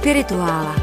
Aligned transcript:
Spirituála. 0.00 0.76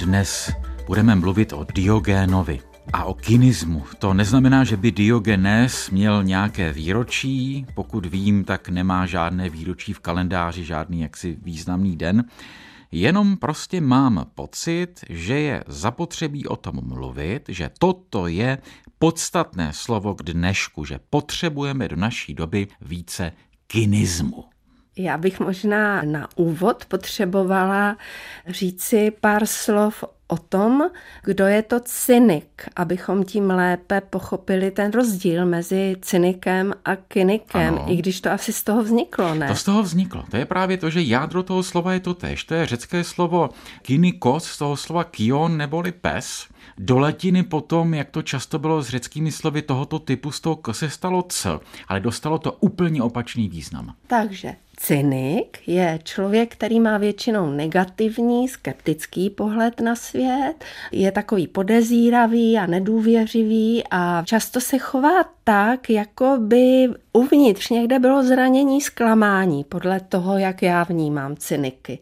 Dnes 0.00 0.52
budeme 0.86 1.14
mluvit 1.14 1.52
o 1.52 1.66
Diogénovi 1.74 2.60
a 2.92 3.04
o 3.04 3.14
kynismu. 3.14 3.84
To 3.98 4.14
neznamená, 4.14 4.64
že 4.64 4.76
by 4.76 4.92
Diogenes 4.92 5.90
měl 5.90 6.24
nějaké 6.24 6.72
výročí. 6.72 7.66
Pokud 7.74 8.06
vím, 8.06 8.44
tak 8.44 8.68
nemá 8.68 9.06
žádné 9.06 9.48
výročí 9.48 9.92
v 9.92 10.00
kalendáři, 10.00 10.64
žádný 10.64 11.00
jaksi 11.00 11.38
významný 11.42 11.96
den. 11.96 12.24
Jenom 12.90 13.36
prostě 13.36 13.80
mám 13.80 14.26
pocit, 14.34 15.00
že 15.08 15.38
je 15.38 15.64
zapotřebí 15.66 16.46
o 16.46 16.56
tom 16.56 16.80
mluvit, 16.82 17.44
že 17.48 17.70
toto 17.78 18.26
je 18.26 18.58
podstatné 18.98 19.72
slovo 19.72 20.14
k 20.14 20.22
dnešku, 20.22 20.84
že 20.84 21.00
potřebujeme 21.10 21.88
do 21.88 21.96
naší 21.96 22.34
doby 22.34 22.68
více 22.80 23.32
kynismu. 23.72 24.44
Já 24.96 25.18
bych 25.18 25.40
možná 25.40 26.02
na 26.02 26.28
úvod 26.36 26.84
potřebovala 26.84 27.96
říci 28.46 29.12
pár 29.20 29.46
slov 29.46 30.04
o 30.28 30.36
tom, 30.36 30.82
kdo 31.24 31.46
je 31.46 31.62
to 31.62 31.80
cynik, 31.80 32.68
abychom 32.76 33.24
tím 33.24 33.50
lépe 33.50 34.00
pochopili 34.00 34.70
ten 34.70 34.90
rozdíl 34.90 35.46
mezi 35.46 35.96
cynikem 36.00 36.74
a 36.84 36.96
kynikem, 36.96 37.74
ano. 37.74 37.84
i 37.88 37.96
když 37.96 38.20
to 38.20 38.30
asi 38.30 38.52
z 38.52 38.64
toho 38.64 38.82
vzniklo, 38.82 39.34
ne? 39.34 39.48
To 39.48 39.54
z 39.54 39.64
toho 39.64 39.82
vzniklo. 39.82 40.24
To 40.30 40.36
je 40.36 40.44
právě 40.44 40.76
to, 40.76 40.90
že 40.90 41.02
jádro 41.02 41.42
toho 41.42 41.62
slova 41.62 41.92
je 41.92 42.00
to 42.00 42.14
tež. 42.14 42.44
To 42.44 42.54
je 42.54 42.66
řecké 42.66 43.04
slovo 43.04 43.50
kynikos, 43.82 44.44
z 44.44 44.58
toho 44.58 44.76
slova 44.76 45.04
kion 45.04 45.56
neboli 45.56 45.92
pes. 45.92 46.46
Do 46.78 46.98
latiny 46.98 47.42
potom, 47.42 47.94
jak 47.94 48.10
to 48.10 48.22
často 48.22 48.58
bylo 48.58 48.82
s 48.82 48.88
řeckými 48.88 49.32
slovy 49.32 49.62
tohoto 49.62 49.98
typu, 49.98 50.30
z 50.30 50.40
toho 50.40 50.58
se 50.72 50.90
stalo 50.90 51.22
c, 51.22 51.58
ale 51.88 52.00
dostalo 52.00 52.38
to 52.38 52.52
úplně 52.52 53.02
opačný 53.02 53.48
význam. 53.48 53.94
Takže 54.06 54.54
cynik 54.76 55.58
je 55.66 55.98
člověk, 56.04 56.52
který 56.52 56.80
má 56.80 56.98
většinou 56.98 57.50
negativní, 57.50 58.48
skeptický 58.48 59.30
pohled 59.30 59.80
na 59.80 59.96
svět, 59.96 60.54
je 60.92 61.12
takový 61.12 61.46
podezíravý 61.46 62.58
a 62.58 62.66
nedůvěřivý 62.66 63.84
a 63.90 64.22
často 64.26 64.60
se 64.60 64.78
chová 64.78 65.24
tak, 65.44 65.90
jako 65.90 66.36
by 66.40 66.88
uvnitř 67.12 67.68
někde 67.68 67.98
bylo 67.98 68.22
zranění, 68.22 68.80
zklamání, 68.80 69.64
podle 69.64 70.00
toho, 70.00 70.38
jak 70.38 70.62
já 70.62 70.84
vnímám 70.84 71.36
cyniky. 71.36 71.98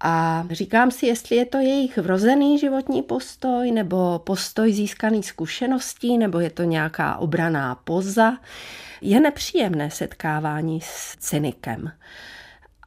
A 0.00 0.44
říkám 0.50 0.90
si, 0.90 1.06
jestli 1.06 1.36
je 1.36 1.46
to 1.46 1.58
jejich 1.58 1.98
vrozený 1.98 2.58
životní 2.58 3.02
postoj, 3.02 3.70
nebo 3.70 4.18
postoj 4.18 4.72
získaný 4.72 5.22
zkušeností, 5.22 6.18
nebo 6.18 6.40
je 6.40 6.50
to 6.50 6.62
nějaká 6.62 7.16
obraná 7.16 7.74
poza. 7.74 8.38
Je 9.00 9.20
nepříjemné 9.20 9.90
setkávání 9.90 10.80
s 10.80 11.16
cynikem. 11.16 11.92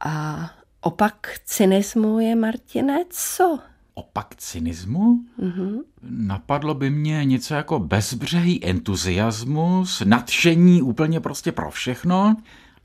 A 0.04 0.50
opak 0.80 1.40
cynismu 1.44 2.20
je, 2.20 2.36
Martine, 2.36 3.04
co? 3.10 3.58
Opak 3.94 4.34
cynismu? 4.36 5.18
Mm-hmm. 5.38 5.80
Napadlo 6.02 6.74
by 6.74 6.90
mě 6.90 7.24
něco 7.24 7.54
jako 7.54 7.78
bezbřehý 7.78 8.64
entuziasmus, 8.64 10.02
nadšení 10.04 10.82
úplně 10.82 11.20
prostě 11.20 11.52
pro 11.52 11.70
všechno, 11.70 12.36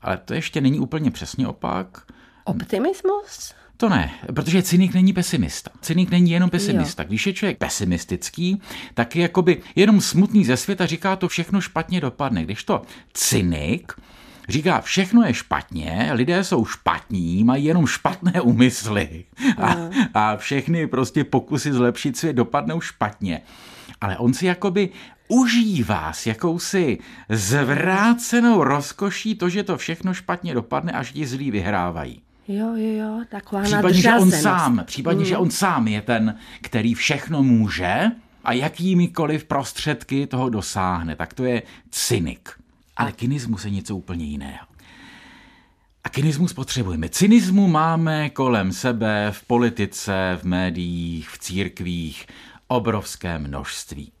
ale 0.02 0.16
to 0.16 0.34
ještě 0.34 0.60
není 0.60 0.80
úplně 0.80 1.10
přesně 1.10 1.48
opak. 1.48 2.06
Optimismus? 2.44 3.54
To 3.80 3.88
ne, 3.88 4.10
protože 4.34 4.62
cynik 4.62 4.94
není 4.94 5.12
pesimista. 5.12 5.70
Cynik 5.80 6.10
není 6.10 6.30
jenom 6.30 6.50
pesimista. 6.50 7.02
Jo. 7.02 7.08
Když 7.08 7.26
je 7.26 7.32
člověk 7.32 7.58
pesimistický, 7.58 8.62
tak 8.94 9.16
je 9.16 9.22
jakoby 9.22 9.62
jenom 9.76 10.00
smutný 10.00 10.44
ze 10.44 10.56
světa, 10.56 10.86
říká 10.86 11.16
to 11.16 11.28
všechno 11.28 11.60
špatně 11.60 12.00
dopadne. 12.00 12.44
Když 12.44 12.64
to 12.64 12.82
cynik 13.12 13.92
říká, 14.48 14.80
všechno 14.80 15.22
je 15.22 15.34
špatně, 15.34 16.10
lidé 16.12 16.44
jsou 16.44 16.64
špatní, 16.64 17.44
mají 17.44 17.64
jenom 17.64 17.86
špatné 17.86 18.40
úmysly 18.40 19.24
a, 19.58 19.76
a 20.14 20.36
všechny 20.36 20.86
prostě 20.86 21.24
pokusy 21.24 21.72
zlepšit 21.72 22.16
svět 22.16 22.32
dopadnou 22.32 22.80
špatně. 22.80 23.40
Ale 24.00 24.18
on 24.18 24.34
si 24.34 24.46
jakoby 24.46 24.88
užívá 25.28 26.12
s 26.12 26.26
jakousi 26.26 26.98
zvrácenou 27.28 28.64
rozkoší 28.64 29.34
to, 29.34 29.48
že 29.48 29.62
to 29.62 29.76
všechno 29.76 30.14
špatně 30.14 30.54
dopadne, 30.54 30.92
až 30.92 31.12
ti 31.12 31.26
zlí 31.26 31.50
vyhrávají. 31.50 32.22
Jo, 32.52 32.74
jo, 32.76 32.92
jo, 32.92 33.24
taková 33.28 33.62
případně, 33.62 34.00
že 34.00 34.14
on 34.14 34.30
sám, 34.30 34.82
případně, 34.86 35.20
mm. 35.20 35.24
že 35.24 35.36
on 35.36 35.50
sám 35.50 35.88
je 35.88 36.02
ten, 36.02 36.38
který 36.60 36.94
všechno 36.94 37.42
může 37.42 38.10
a 38.44 38.52
jakýmikoliv 38.52 39.44
prostředky 39.44 40.26
toho 40.26 40.48
dosáhne, 40.48 41.16
tak 41.16 41.34
to 41.34 41.44
je 41.44 41.62
cynik. 41.90 42.50
Ale 42.96 43.12
kynismus 43.12 43.64
je 43.64 43.70
něco 43.70 43.96
úplně 43.96 44.24
jiného. 44.24 44.66
A 46.04 46.08
kynismus 46.08 46.52
potřebujeme. 46.52 47.08
Cynismu 47.08 47.68
máme 47.68 48.30
kolem 48.30 48.72
sebe 48.72 49.28
v 49.30 49.46
politice, 49.46 50.38
v 50.40 50.44
médiích, 50.44 51.28
v 51.28 51.38
církvích 51.38 52.26
obrovské 52.68 53.38
množství. 53.38 54.12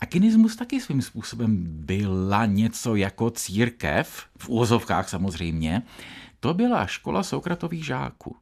A 0.00 0.06
kynismus 0.06 0.56
taky 0.56 0.80
svým 0.80 1.02
způsobem 1.02 1.56
byla 1.66 2.46
něco 2.46 2.96
jako 2.96 3.30
církev, 3.30 4.24
v 4.38 4.48
úvozovkách 4.48 5.08
samozřejmě, 5.08 5.82
to 6.40 6.54
byla 6.54 6.86
škola 6.86 7.22
Sokratových 7.22 7.84
žáků. 7.84 8.36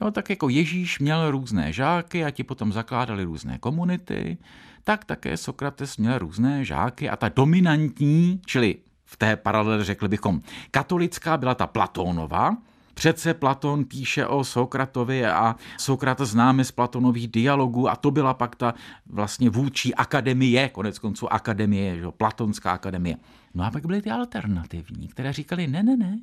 Jo, 0.00 0.10
tak 0.10 0.30
jako 0.30 0.48
Ježíš 0.48 0.98
měl 0.98 1.30
různé 1.30 1.72
žáky 1.72 2.24
a 2.24 2.30
ti 2.30 2.44
potom 2.44 2.72
zakládali 2.72 3.24
různé 3.24 3.58
komunity, 3.58 4.38
tak 4.84 5.04
také 5.04 5.36
Sokrates 5.36 5.96
měl 5.96 6.18
různé 6.18 6.64
žáky 6.64 7.10
a 7.10 7.16
ta 7.16 7.28
dominantní, 7.28 8.40
čili 8.46 8.76
v 9.04 9.16
té 9.16 9.36
paralele 9.36 9.84
řekli 9.84 10.08
bychom, 10.08 10.40
katolická 10.70 11.36
byla 11.36 11.54
ta 11.54 11.66
Platónova, 11.66 12.56
Přece 12.96 13.34
Platon 13.34 13.84
píše 13.84 14.26
o 14.26 14.44
Sokratovi 14.44 15.26
a 15.26 15.56
Sokrat 15.78 16.20
známe 16.20 16.64
z 16.64 16.70
Platonových 16.70 17.28
dialogů 17.28 17.88
a 17.88 17.96
to 17.96 18.10
byla 18.10 18.34
pak 18.34 18.56
ta 18.56 18.74
vlastně 19.06 19.50
vůči 19.50 19.94
akademie, 19.94 20.68
konec 20.68 20.98
konců 20.98 21.32
akademie, 21.32 21.96
že, 21.96 22.06
Platonská 22.10 22.72
akademie. 22.72 23.16
No 23.54 23.64
a 23.64 23.70
pak 23.70 23.86
byly 23.86 24.02
ty 24.02 24.10
alternativní, 24.10 25.08
které 25.08 25.32
říkali, 25.32 25.66
ne, 25.66 25.82
ne, 25.82 25.96
ne, 25.96 26.18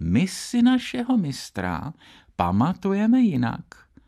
my 0.00 0.28
si 0.28 0.62
našeho 0.62 1.16
mistra 1.16 1.92
pamatujeme 2.36 3.20
jinak. 3.20 3.64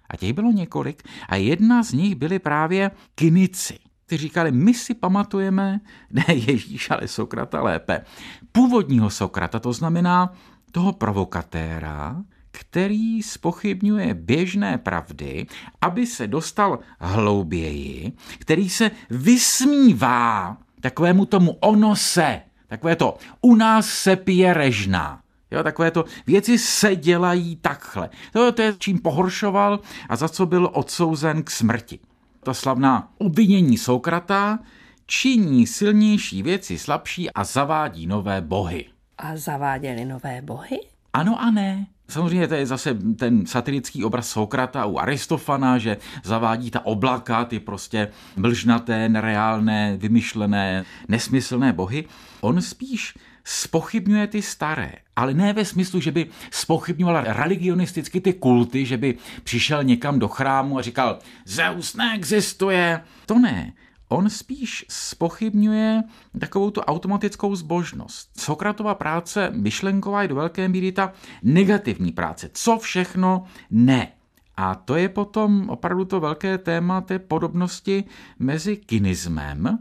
A 0.08 0.16
těch 0.16 0.32
bylo 0.32 0.52
několik 0.52 1.02
a 1.28 1.36
jedna 1.36 1.82
z 1.82 1.92
nich 1.92 2.14
byly 2.14 2.38
právě 2.38 2.90
kinici. 3.14 3.78
Ty 4.06 4.16
říkali, 4.16 4.52
my 4.52 4.74
si 4.74 4.94
pamatujeme, 4.94 5.80
ne 6.10 6.24
Ježíš, 6.28 6.90
ale 6.90 7.08
Sokrata 7.08 7.62
lépe, 7.62 8.04
původního 8.52 9.10
Sokrata, 9.10 9.58
to 9.58 9.72
znamená 9.72 10.32
toho 10.72 10.92
provokatéra, 10.92 12.22
který 12.50 13.22
spochybňuje 13.22 14.14
běžné 14.14 14.78
pravdy, 14.78 15.46
aby 15.80 16.06
se 16.06 16.26
dostal 16.26 16.78
hlouběji, 17.00 18.12
který 18.38 18.68
se 18.68 18.90
vysmívá 19.10 20.56
takovému 20.80 21.26
tomu 21.26 21.50
ono 21.60 21.96
se, 21.96 22.42
takové 22.66 22.96
to 22.96 23.18
u 23.40 23.54
nás 23.54 23.86
se 23.86 24.16
pije 24.16 24.54
režná. 24.54 25.22
Jo, 25.52 25.62
takové 25.62 25.90
to 25.90 26.04
věci 26.26 26.58
se 26.58 26.96
dělají 26.96 27.56
takhle. 27.56 28.10
To, 28.32 28.52
to 28.52 28.62
je 28.62 28.74
čím 28.78 28.98
pohoršoval 28.98 29.80
a 30.08 30.16
za 30.16 30.28
co 30.28 30.46
byl 30.46 30.70
odsouzen 30.72 31.42
k 31.42 31.50
smrti. 31.50 31.98
Ta 32.42 32.54
slavná 32.54 33.12
obvinění 33.18 33.78
Sokrata 33.78 34.58
činí 35.06 35.66
silnější 35.66 36.42
věci 36.42 36.78
slabší 36.78 37.30
a 37.30 37.44
zavádí 37.44 38.06
nové 38.06 38.40
bohy. 38.40 38.86
A 39.18 39.36
zaváděli 39.36 40.04
nové 40.04 40.42
bohy? 40.42 40.80
Ano 41.12 41.42
a 41.42 41.50
ne. 41.50 41.86
Samozřejmě 42.12 42.48
to 42.48 42.54
je 42.54 42.66
zase 42.66 42.94
ten 42.94 43.46
satirický 43.46 44.04
obraz 44.04 44.28
Sokrata 44.28 44.86
u 44.86 44.98
Aristofana, 44.98 45.78
že 45.78 45.96
zavádí 46.24 46.70
ta 46.70 46.86
oblaka, 46.86 47.44
ty 47.44 47.60
prostě 47.60 48.08
mlžnaté, 48.36 49.08
nereálné, 49.08 49.96
vymyšlené, 49.96 50.84
nesmyslné 51.08 51.72
bohy. 51.72 52.04
On 52.40 52.62
spíš 52.62 53.14
spochybňuje 53.44 54.26
ty 54.26 54.42
staré, 54.42 54.92
ale 55.16 55.34
ne 55.34 55.52
ve 55.52 55.64
smyslu, 55.64 56.00
že 56.00 56.12
by 56.12 56.26
spochybňoval 56.50 57.24
religionisticky 57.26 58.20
ty 58.20 58.32
kulty, 58.32 58.86
že 58.86 58.96
by 58.96 59.14
přišel 59.44 59.84
někam 59.84 60.18
do 60.18 60.28
chrámu 60.28 60.78
a 60.78 60.82
říkal, 60.82 61.18
Zeus 61.46 61.96
neexistuje. 61.96 63.00
To 63.26 63.38
ne. 63.38 63.72
On 64.12 64.30
spíš 64.30 64.84
spochybňuje 64.88 66.02
takovou 66.38 66.70
tu 66.70 66.80
automatickou 66.80 67.54
zbožnost. 67.54 68.40
Sokratova 68.40 68.94
práce 68.94 69.50
myšlenková 69.54 70.22
je 70.22 70.28
do 70.28 70.34
velké 70.34 70.68
míry 70.68 70.92
ta 70.92 71.12
negativní 71.42 72.12
práce. 72.12 72.50
Co 72.52 72.78
všechno 72.78 73.44
ne. 73.70 74.12
A 74.56 74.74
to 74.74 74.96
je 74.96 75.08
potom 75.08 75.70
opravdu 75.70 76.04
to 76.04 76.20
velké 76.20 76.58
téma 76.58 77.00
té 77.00 77.18
podobnosti 77.18 78.04
mezi 78.38 78.76
kynismem, 78.76 79.78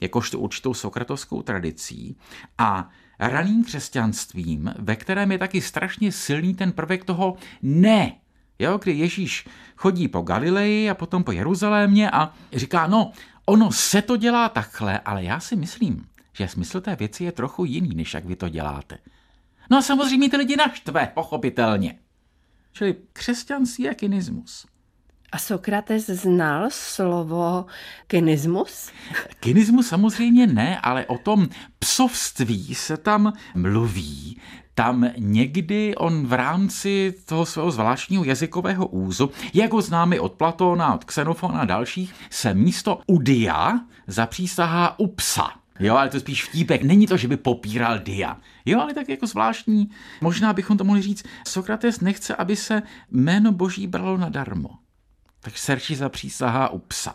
jakožto 0.00 0.38
určitou 0.38 0.74
sokratovskou 0.74 1.42
tradicí, 1.42 2.16
a 2.58 2.88
raným 3.18 3.64
křesťanstvím, 3.64 4.74
ve 4.78 4.96
kterém 4.96 5.32
je 5.32 5.38
taky 5.38 5.60
strašně 5.60 6.12
silný 6.12 6.54
ten 6.54 6.72
prvek 6.72 7.04
toho 7.04 7.36
ne. 7.62 8.16
Jo, 8.58 8.78
kdy 8.78 8.92
Ježíš 8.92 9.46
chodí 9.76 10.08
po 10.08 10.20
Galileji 10.20 10.90
a 10.90 10.94
potom 10.94 11.24
po 11.24 11.32
Jeruzalémě 11.32 12.10
a 12.10 12.32
říká, 12.52 12.86
no, 12.86 13.12
ono 13.46 13.72
se 13.72 14.02
to 14.02 14.16
dělá 14.16 14.48
takhle, 14.48 14.98
ale 14.98 15.24
já 15.24 15.40
si 15.40 15.56
myslím, 15.56 16.06
že 16.32 16.48
smysl 16.48 16.80
té 16.80 16.96
věci 16.96 17.24
je 17.24 17.32
trochu 17.32 17.64
jiný, 17.64 17.94
než 17.94 18.14
jak 18.14 18.24
vy 18.24 18.36
to 18.36 18.48
děláte. 18.48 18.98
No 19.70 19.78
a 19.78 19.82
samozřejmě 19.82 20.30
ty 20.30 20.36
lidi 20.36 20.56
naštve, 20.56 21.10
pochopitelně. 21.14 21.98
Čili 22.72 22.96
křesťanství 23.12 23.84
je 23.84 23.94
kynismus. 23.94 24.66
A 25.32 25.38
Sokrates 25.38 26.06
znal 26.06 26.68
slovo 26.70 27.66
kynismus? 28.06 28.90
Kynismus 29.40 29.88
samozřejmě 29.88 30.46
ne, 30.46 30.80
ale 30.80 31.06
o 31.06 31.18
tom 31.18 31.48
psovství 31.78 32.74
se 32.74 32.96
tam 32.96 33.32
mluví. 33.54 34.40
Tam 34.74 35.10
někdy 35.18 35.94
on 35.94 36.26
v 36.26 36.32
rámci 36.32 37.14
toho 37.24 37.46
svého 37.46 37.70
zvláštního 37.70 38.24
jazykového 38.24 38.86
úzu, 38.86 39.30
jako 39.54 39.80
známe 39.80 40.20
od 40.20 40.32
Platona, 40.32 40.94
od 40.94 41.04
Xenofona 41.04 41.60
a 41.60 41.64
dalších, 41.64 42.14
se 42.30 42.54
místo 42.54 43.00
udia 43.06 43.80
zapřísahá 44.06 44.98
u 44.98 45.06
psa. 45.06 45.50
Jo, 45.80 45.96
ale 45.96 46.08
to 46.08 46.16
je 46.16 46.20
spíš 46.20 46.44
vtípek. 46.44 46.82
Není 46.82 47.06
to, 47.06 47.16
že 47.16 47.28
by 47.28 47.36
popíral 47.36 47.98
dia. 47.98 48.36
Jo, 48.66 48.80
ale 48.80 48.94
tak 48.94 49.08
jako 49.08 49.26
zvláštní. 49.26 49.90
Možná 50.20 50.52
bychom 50.52 50.78
to 50.78 50.84
mohli 50.84 51.02
říct, 51.02 51.24
Sokrates 51.46 52.00
nechce, 52.00 52.34
aby 52.34 52.56
se 52.56 52.82
jméno 53.10 53.52
boží 53.52 53.86
bralo 53.86 54.16
nadarmo. 54.16 54.70
Tak 55.40 55.58
serčí 55.58 55.94
zapřísahá 55.94 56.68
u 56.68 56.78
psa. 56.78 57.14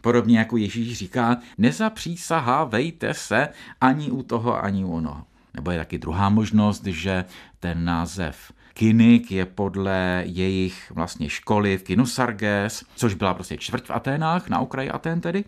Podobně 0.00 0.38
jako 0.38 0.56
Ježíš 0.56 0.98
říká, 0.98 1.36
nezapřísahávejte 1.58 3.14
se 3.14 3.48
ani 3.80 4.10
u 4.10 4.22
toho, 4.22 4.64
ani 4.64 4.84
u 4.84 4.92
onoho. 4.92 5.24
Nebo 5.54 5.70
je 5.70 5.78
taky 5.78 5.98
druhá 5.98 6.28
možnost, 6.28 6.84
že 6.84 7.24
ten 7.60 7.84
název 7.84 8.52
Kynik 8.74 9.30
je 9.30 9.46
podle 9.46 10.22
jejich 10.26 10.90
vlastně 10.90 11.28
školy 11.28 11.78
v 11.78 11.82
Kinusarges, 11.82 12.84
což 12.96 13.14
byla 13.14 13.34
prostě 13.34 13.56
čtvrť 13.56 13.86
v 13.86 13.90
Aténách, 13.90 14.48
na 14.48 14.58
okraji 14.58 14.90
Atén 14.90 15.20
tedy. 15.20 15.44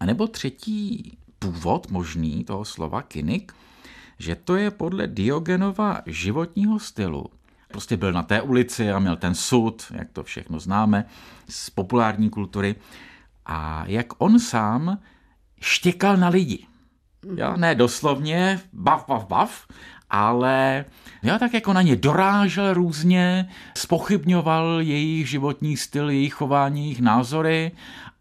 A 0.00 0.06
nebo 0.06 0.26
třetí 0.26 1.12
původ 1.38 1.90
možný 1.90 2.44
toho 2.44 2.64
slova 2.64 3.02
Kynik, 3.02 3.52
že 4.18 4.34
to 4.34 4.56
je 4.56 4.70
podle 4.70 5.06
Diogenova 5.06 6.00
životního 6.06 6.78
stylu. 6.78 7.26
Prostě 7.68 7.96
byl 7.96 8.12
na 8.12 8.22
té 8.22 8.42
ulici 8.42 8.92
a 8.92 8.98
měl 8.98 9.16
ten 9.16 9.34
sud, 9.34 9.92
jak 9.94 10.10
to 10.12 10.24
všechno 10.24 10.60
známe, 10.60 11.04
z 11.48 11.70
populární 11.70 12.30
kultury. 12.30 12.74
A 13.46 13.84
jak 13.86 14.06
on 14.18 14.40
sám 14.40 14.98
štěkal 15.60 16.16
na 16.16 16.28
lidi. 16.28 16.66
Jo, 17.36 17.56
ne 17.56 17.74
doslovně, 17.74 18.60
bav, 18.72 19.04
bav, 19.08 19.26
bav, 19.26 19.66
ale 20.10 20.84
já 21.22 21.38
tak 21.38 21.54
jako 21.54 21.72
na 21.72 21.82
ně 21.82 21.96
dorážel 21.96 22.74
různě, 22.74 23.48
spochybňoval 23.76 24.80
jejich 24.80 25.28
životní 25.28 25.76
styl, 25.76 26.10
jejich 26.10 26.34
chování, 26.34 26.82
jejich 26.82 27.00
názory 27.00 27.72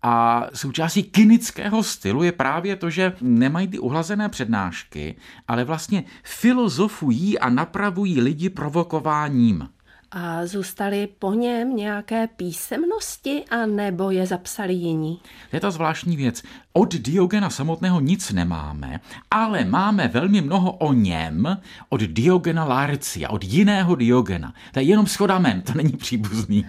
a 0.01 0.47
součástí 0.53 1.03
kynického 1.03 1.83
stylu 1.83 2.23
je 2.23 2.31
právě 2.31 2.75
to, 2.75 2.89
že 2.89 3.13
nemají 3.21 3.67
ty 3.67 3.79
uhlazené 3.79 4.29
přednášky, 4.29 5.15
ale 5.47 5.63
vlastně 5.63 6.03
filozofují 6.23 7.39
a 7.39 7.49
napravují 7.49 8.21
lidi 8.21 8.49
provokováním. 8.49 9.69
A 10.15 10.45
zůstaly 10.45 11.07
po 11.19 11.33
něm 11.33 11.75
nějaké 11.75 12.27
písemnosti, 12.27 13.43
a 13.51 13.65
nebo 13.65 14.11
je 14.11 14.25
zapsali 14.25 14.73
jiní? 14.73 15.19
To 15.49 15.55
je 15.55 15.59
ta 15.59 15.71
zvláštní 15.71 16.17
věc. 16.17 16.43
Od 16.73 16.95
Diogena 16.95 17.49
samotného 17.49 17.99
nic 17.99 18.31
nemáme, 18.31 18.99
ale 19.31 19.65
máme 19.65 20.07
velmi 20.07 20.41
mnoho 20.41 20.71
o 20.71 20.93
něm 20.93 21.57
od 21.89 22.01
Diogena 22.01 22.65
Larcia, 22.65 23.29
od 23.29 23.43
jiného 23.43 23.95
Diogena. 23.95 24.53
To 24.71 24.79
je 24.79 24.85
jenom 24.85 25.07
schodamen, 25.07 25.61
to 25.61 25.73
není 25.73 25.91
příbuzný. 25.91 26.65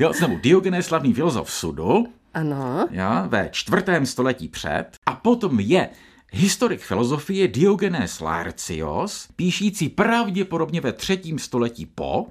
Jo, 0.00 0.12
znovu, 0.12 0.38
Diogen 0.42 0.74
je 0.74 0.82
slavný 0.82 1.14
filozof 1.14 1.52
sudu, 1.52 2.06
ano. 2.34 2.88
Ja, 2.90 3.26
ve 3.26 3.48
čtvrtém 3.52 4.06
století 4.06 4.48
před. 4.48 4.86
A 5.06 5.14
potom 5.14 5.60
je 5.60 5.88
historik 6.32 6.80
filozofie 6.80 7.48
Diogenes 7.48 8.20
Laertios, 8.20 9.28
píšící 9.36 9.88
pravděpodobně 9.88 10.80
ve 10.80 10.92
třetím 10.92 11.38
století 11.38 11.86
po, 11.86 12.26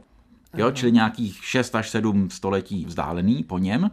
jo, 0.57 0.71
čili 0.71 0.91
nějakých 0.91 1.45
6 1.45 1.75
až 1.75 1.89
7 1.89 2.29
století 2.29 2.85
vzdálený 2.85 3.43
po 3.43 3.59
něm, 3.59 3.91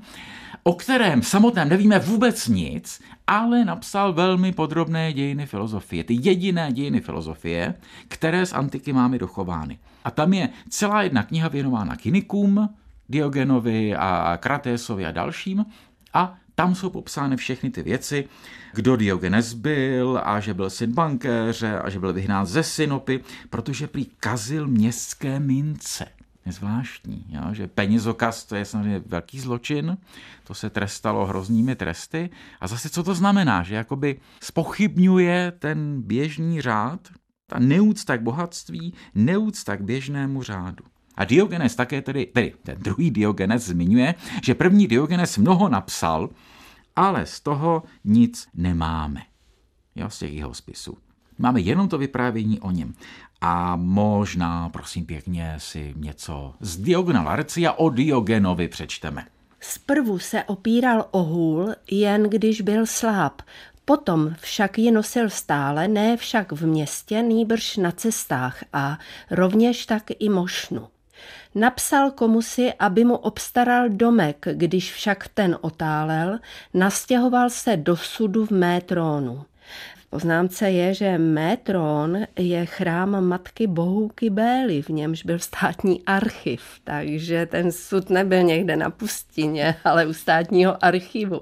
o 0.63 0.75
kterém 0.75 1.23
samotném 1.23 1.69
nevíme 1.69 1.99
vůbec 1.99 2.49
nic, 2.49 3.01
ale 3.27 3.65
napsal 3.65 4.13
velmi 4.13 4.53
podrobné 4.53 5.13
dějiny 5.13 5.47
filozofie. 5.47 6.05
Ty 6.05 6.19
jediné 6.23 6.73
dějiny 6.73 7.01
filozofie, 7.01 7.75
které 8.09 8.47
z 8.47 8.53
antiky 8.53 8.93
máme 8.93 9.19
dochovány. 9.19 9.79
A 10.05 10.11
tam 10.11 10.33
je 10.33 10.49
celá 10.69 11.03
jedna 11.03 11.23
kniha 11.23 11.49
věnována 11.49 11.97
kynikům, 11.97 12.69
Diogenovi 13.09 13.97
a 13.97 14.39
Kratésovi 14.41 15.07
a 15.07 15.13
dalším, 15.13 15.67
a 16.15 16.37
tam 16.55 16.75
jsou 16.75 16.91
popsány 16.91 17.37
všechny 17.37 17.71
ty 17.71 17.83
věci, 17.83 18.29
kdo 18.75 18.97
Diogenes 18.97 19.53
byl 19.53 20.21
a 20.25 20.41
že 20.41 20.55
byl 20.55 20.71
syn 20.71 20.93
bankéře 20.93 21.79
a 21.79 21.91
že 21.91 21.99
byl 21.99 22.13
vyhnán 22.13 22.47
ze 22.47 22.63
synopy, 22.63 23.25
protože 23.51 23.87
prý 23.87 24.05
kazil 24.05 24.67
městské 24.67 25.41
mince. 25.41 26.07
Je 26.49 26.53
zvláštní, 26.53 27.25
jo? 27.29 27.43
že 27.53 27.67
penězokaz 27.67 28.45
to 28.45 28.57
je 28.57 28.65
samozřejmě 28.65 29.03
velký 29.07 29.41
zločin, 29.41 29.99
to 30.45 30.55
se 30.55 30.71
trestalo 30.71 31.27
hroznými 31.27 31.77
tresty. 31.77 32.31
A 32.61 32.67
zase 32.67 32.89
co 32.89 33.03
to 33.03 33.15
znamená, 33.15 33.63
že 33.63 33.75
jakoby 33.75 34.21
spochybňuje 34.43 35.53
ten 35.59 36.03
běžný 36.03 36.61
řád, 36.61 37.09
ta 37.47 37.59
neúcta 37.59 38.17
k 38.17 38.23
bohatství, 38.23 38.95
neúcta 39.15 39.77
k 39.77 39.81
běžnému 39.81 40.43
řádu. 40.43 40.85
A 41.15 41.25
Diogenes 41.25 41.75
také 41.75 42.03
tedy, 42.03 42.27
tedy 42.27 42.55
ten 42.63 42.79
druhý 42.79 43.11
Diogenes 43.11 43.67
zmiňuje, 43.67 44.15
že 44.45 44.55
první 44.55 44.87
Diogenes 44.87 45.39
mnoho 45.39 45.69
napsal, 45.69 46.31
ale 46.97 47.27
z 47.27 47.41
toho 47.41 47.83
nic 48.05 48.49
nemáme. 48.55 49.23
Jo, 49.97 50.11
z 50.11 50.19
těch 50.19 50.33
jeho 50.33 50.55
spisů. 50.55 50.99
Máme 51.39 51.61
jenom 51.61 51.89
to 51.89 51.99
vyprávění 51.99 52.61
o 52.61 52.71
něm. 52.71 52.95
A 53.41 53.77
možná, 53.77 54.69
prosím 54.69 55.07
pěkně, 55.07 55.55
si 55.59 55.95
něco 55.97 56.55
z 56.61 56.77
Diogena 56.77 57.23
Larcia 57.23 57.73
o 57.73 57.91
Diogenovi 57.91 58.69
přečteme. 58.69 59.25
Zprvu 59.61 60.19
se 60.19 60.45
opíral 60.45 61.09
o 61.11 61.23
hůl, 61.23 61.75
jen 61.91 62.23
když 62.23 62.61
byl 62.61 62.87
sláb. 62.87 63.43
Potom 63.85 64.35
však 64.41 64.79
ji 64.79 64.91
nosil 64.91 65.31
stále, 65.31 65.89
ne 65.89 66.17
však 66.17 66.53
v 66.53 66.67
městě, 66.67 67.23
nýbrž 67.23 67.77
na 67.77 67.93
cestách 67.93 68.65
a 68.73 68.99
rovněž 69.31 69.87
tak 69.87 70.03
i 70.19 70.29
mošnu. 70.29 70.89
Napsal 71.55 72.11
komusi, 72.11 72.73
aby 72.79 73.05
mu 73.05 73.17
obstaral 73.17 73.89
domek, 73.89 74.47
když 74.53 74.93
však 74.93 75.29
ten 75.29 75.59
otálel, 75.61 76.39
nastěhoval 76.75 77.51
se 77.51 77.77
do 77.77 77.97
sudu 77.97 78.47
v 78.47 78.51
mé 78.51 78.81
trónu. 78.81 79.45
Poznámce 80.11 80.71
je, 80.71 80.95
že 80.95 81.19
mé 81.19 81.57
trón 81.57 82.19
je 82.39 82.67
chrám 82.67 83.25
matky 83.25 83.67
bohůky 83.67 84.31
Bély, 84.31 84.83
v 84.83 84.89
němž 84.89 85.25
byl 85.25 85.39
státní 85.39 86.03
archiv, 86.07 86.63
takže 86.85 87.47
ten 87.47 87.73
sud 87.73 88.11
nebyl 88.11 88.43
někde 88.43 88.77
na 88.77 88.91
pustině, 88.91 89.75
ale 89.85 90.07
u 90.07 90.13
státního 90.13 90.85
archivu. 90.85 91.41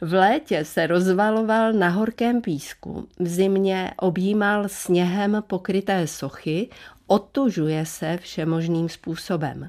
V 0.00 0.12
létě 0.12 0.64
se 0.64 0.86
rozvaloval 0.86 1.72
na 1.72 1.88
horkém 1.88 2.40
písku, 2.40 3.08
v 3.18 3.26
zimě 3.26 3.90
objímal 3.96 4.68
sněhem 4.68 5.42
pokryté 5.46 6.06
sochy, 6.06 6.68
otužuje 7.06 7.86
se 7.86 8.16
všemožným 8.16 8.88
způsobem. 8.88 9.68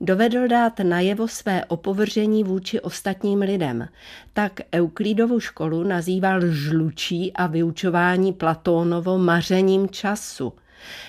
Dovedl 0.00 0.48
dát 0.48 0.78
najevo 0.78 1.28
své 1.28 1.64
opovržení 1.64 2.44
vůči 2.44 2.80
ostatním 2.80 3.40
lidem. 3.40 3.88
Tak 4.32 4.60
Euklidovu 4.74 5.40
školu 5.40 5.82
nazýval 5.82 6.40
žlučí 6.46 7.32
a 7.32 7.46
vyučování 7.46 8.32
Platónovo 8.32 9.18
mařením 9.18 9.88
času. 9.88 10.52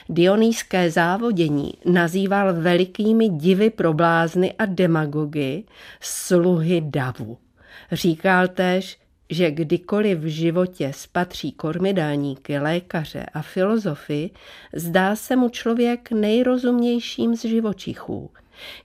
Dionýské 0.09 0.91
závodění 0.91 1.73
nazýval 1.85 2.53
velikými 2.53 3.29
divy 3.29 3.69
pro 3.69 3.93
blázny 3.93 4.53
a 4.53 4.65
demagogy 4.65 5.63
sluhy 6.01 6.81
davu. 6.85 7.37
Říkal 7.91 8.47
též, 8.47 8.99
že 9.29 9.51
kdykoliv 9.51 10.19
v 10.19 10.25
životě 10.25 10.91
spatří 10.95 11.51
kormidálníky, 11.51 12.59
lékaře 12.59 13.25
a 13.33 13.41
filozofy, 13.41 14.29
zdá 14.73 15.15
se 15.15 15.35
mu 15.35 15.49
člověk 15.49 16.11
nejrozumnějším 16.11 17.35
z 17.35 17.45
živočichů. 17.45 18.29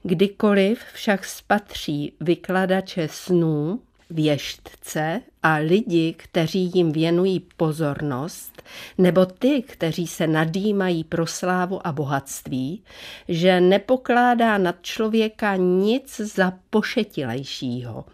Kdykoliv 0.03 0.79
však 0.93 1.25
spatří 1.25 2.13
vykladače 2.19 3.07
snů, 3.11 3.79
věštce 4.09 5.21
a 5.43 5.55
lidi, 5.55 6.13
kteří 6.17 6.71
jim 6.73 6.91
věnují 6.91 7.39
pozornost, 7.57 8.61
nebo 8.97 9.25
ty, 9.25 9.61
kteří 9.61 10.07
se 10.07 10.27
nadýmají 10.27 11.03
pro 11.03 11.27
slávu 11.27 11.87
a 11.87 11.91
bohatství, 11.91 12.83
že 13.27 13.61
nepokládá 13.61 14.57
nad 14.57 14.75
člověka 14.81 15.55
nic 15.55 16.17
za 16.19 16.53
pošetilejšího. 16.69 18.05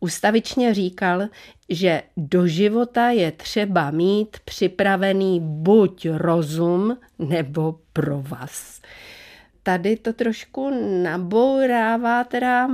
Ustavičně 0.00 0.74
říkal, 0.74 1.22
že 1.68 2.02
do 2.16 2.46
života 2.46 3.10
je 3.10 3.32
třeba 3.32 3.90
mít 3.90 4.36
připravený 4.44 5.40
buď 5.42 6.06
rozum 6.10 6.98
nebo 7.18 7.78
provaz. 7.92 8.80
Tady 9.66 9.96
to 9.96 10.12
trošku 10.12 10.70
nabourává 11.02 12.24
teda 12.24 12.68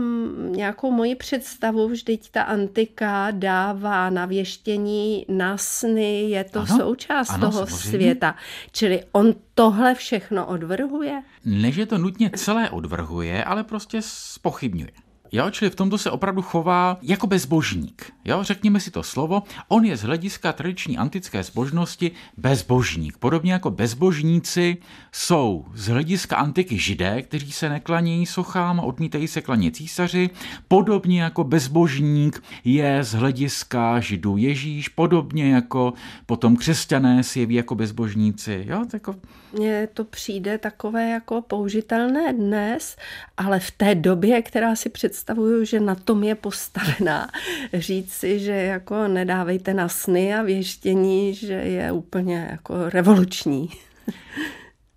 nějakou 0.49 0.91
moji 0.91 1.15
představu, 1.15 1.89
vždyť 1.89 2.31
ta 2.31 2.43
antika 2.43 3.31
dává 3.31 4.11
na 4.11 4.27
věštění, 4.27 5.27
na 5.29 5.57
sny, 5.57 6.31
je 6.31 6.45
to 6.45 6.59
ano, 6.59 6.79
součást 6.79 7.31
ano, 7.31 7.41
toho 7.41 7.67
samozřejmě. 7.67 7.91
světa. 7.91 8.35
Čili 8.73 9.01
on 9.13 9.35
tohle 9.55 9.95
všechno 9.95 10.47
odvrhuje? 10.47 11.23
Ne, 11.45 11.73
že 11.73 11.87
to 11.87 11.99
nutně 11.99 12.31
celé 12.31 12.71
odvrhuje, 12.71 13.45
ale 13.45 13.65
prostě 13.65 13.99
spochybňuje. 14.03 15.12
Jo, 15.35 15.51
čili 15.51 15.71
v 15.71 15.75
tomto 15.75 15.99
se 15.99 16.11
opravdu 16.11 16.43
chová 16.43 16.99
jako 17.03 17.27
bezbožník. 17.27 18.13
Jo, 18.25 18.39
řekněme 18.43 18.81
si 18.81 18.91
to 18.91 19.03
slovo. 19.03 19.43
On 19.69 19.85
je 19.85 19.97
z 19.97 20.03
hlediska 20.03 20.53
tradiční 20.53 20.99
antické 20.99 21.43
zbožnosti 21.43 22.11
bezbožník. 22.37 23.17
Podobně 23.17 23.53
jako 23.53 23.71
bezbožníci 23.71 24.77
jsou 25.13 25.65
z 25.75 25.89
hlediska 25.89 26.37
antiky 26.37 26.79
židé, 26.79 27.23
kteří 27.23 27.53
se 27.53 27.69
neklanějí 27.69 28.27
sochám, 28.27 28.81
odmítají 28.81 29.29
se 29.29 29.41
klanět 29.41 29.77
císaři. 29.77 30.31
Podobně 30.69 31.23
jako 31.23 31.45
bezbožník 31.45 32.43
je 32.65 33.05
z 33.05 33.13
hlediska 33.13 34.01
židů 34.01 34.37
Ježíš, 34.37 34.89
podobně 34.89 35.53
jako 35.53 35.93
potom 36.27 36.57
křesťané 36.57 37.23
si 37.23 37.41
jeví 37.41 37.55
jako 37.55 37.75
bezbožníci. 37.75 38.65
Jo, 38.69 38.85
jako... 38.93 39.15
Mně 39.53 39.89
to 39.95 40.05
přijde 40.05 40.59
takové 40.59 41.11
jako 41.11 41.43
použitelné 41.43 42.33
dnes, 42.33 42.97
ale 43.37 43.61
v 43.61 43.71
té 43.71 43.95
době, 43.95 44.43
která 44.43 44.77
si 44.77 44.89
představuje 44.89 45.22
představuju, 45.23 45.65
že 45.65 45.81
na 45.81 45.95
tom 45.95 46.25
je 46.25 46.35
postavená. 46.35 47.29
Říct 47.75 48.13
si, 48.13 48.39
že 48.39 48.53
jako 48.53 49.09
nedávejte 49.09 49.75
na 49.75 49.89
sny 49.89 50.35
a 50.35 50.43
věštění, 50.43 51.35
že 51.35 51.53
je 51.53 51.93
úplně 51.93 52.49
jako 52.51 52.91
revoluční. 52.91 53.71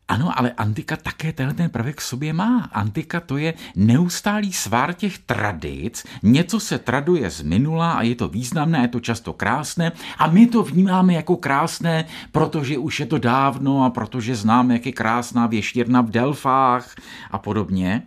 Ano, 0.08 0.39
ale 0.39 0.51
antika 0.51 0.96
také 0.96 1.34
tenhle 1.34 1.53
ten 1.53 1.70
prvek 1.70 2.00
v 2.00 2.03
sobě 2.03 2.34
má. 2.34 2.70
Antika 2.74 3.20
to 3.20 3.38
je 3.38 3.53
neustálý 3.75 4.53
svár 4.53 4.94
těch 4.94 5.17
tradic, 5.17 6.05
něco 6.24 6.60
se 6.60 6.79
traduje 6.79 7.29
z 7.29 7.41
minula 7.41 7.94
a 7.94 8.01
je 8.01 8.15
to 8.15 8.27
významné, 8.27 8.82
je 8.82 8.88
to 8.88 9.00
často 9.00 9.34
krásné 9.34 9.91
a 10.17 10.27
my 10.27 10.48
to 10.48 10.63
vnímáme 10.63 11.13
jako 11.13 11.38
krásné, 11.38 12.05
protože 12.32 12.77
už 12.77 13.00
je 13.00 13.05
to 13.05 13.17
dávno 13.17 13.86
a 13.86 13.89
protože 13.89 14.36
známe, 14.36 14.74
jak 14.74 14.86
je 14.86 14.91
krásná 14.91 15.48
věštěrna 15.48 16.01
v 16.01 16.10
Delfách 16.10 16.96
a 17.32 17.38
podobně. 17.38 18.03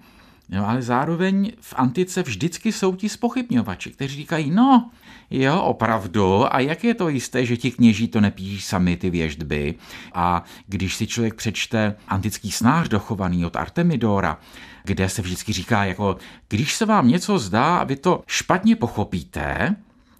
No, 0.48 0.68
ale 0.68 0.82
zároveň 0.82 1.52
v 1.60 1.74
antice 1.76 2.22
vždycky 2.22 2.72
jsou 2.72 2.96
ti 2.96 3.08
spochybňovači, 3.08 3.90
kteří 3.90 4.16
říkají, 4.16 4.50
no, 4.50 4.90
jo, 5.30 5.62
opravdu, 5.62 6.54
a 6.54 6.60
jak 6.60 6.84
je 6.84 6.94
to 6.94 7.08
jisté, 7.08 7.46
že 7.46 7.56
ti 7.56 7.70
kněží 7.70 8.08
to 8.08 8.20
nepíší 8.20 8.60
sami 8.60 8.96
ty 8.96 9.10
věždby? 9.10 9.74
A 10.12 10.44
když 10.66 10.96
si 10.96 11.06
člověk 11.06 11.34
přečte 11.34 11.94
antický 12.08 12.52
snář 12.52 12.88
dochovaný 12.88 13.46
od 13.46 13.56
Artemidora, 13.56 14.38
kde 14.84 15.08
se 15.08 15.22
vždycky 15.22 15.52
říká, 15.52 15.84
jako, 15.84 16.16
když 16.48 16.74
se 16.74 16.86
vám 16.86 17.08
něco 17.08 17.38
zdá 17.38 17.76
a 17.76 17.84
vy 17.84 17.96
to 17.96 18.22
špatně 18.26 18.76
pochopíte, 18.76 19.76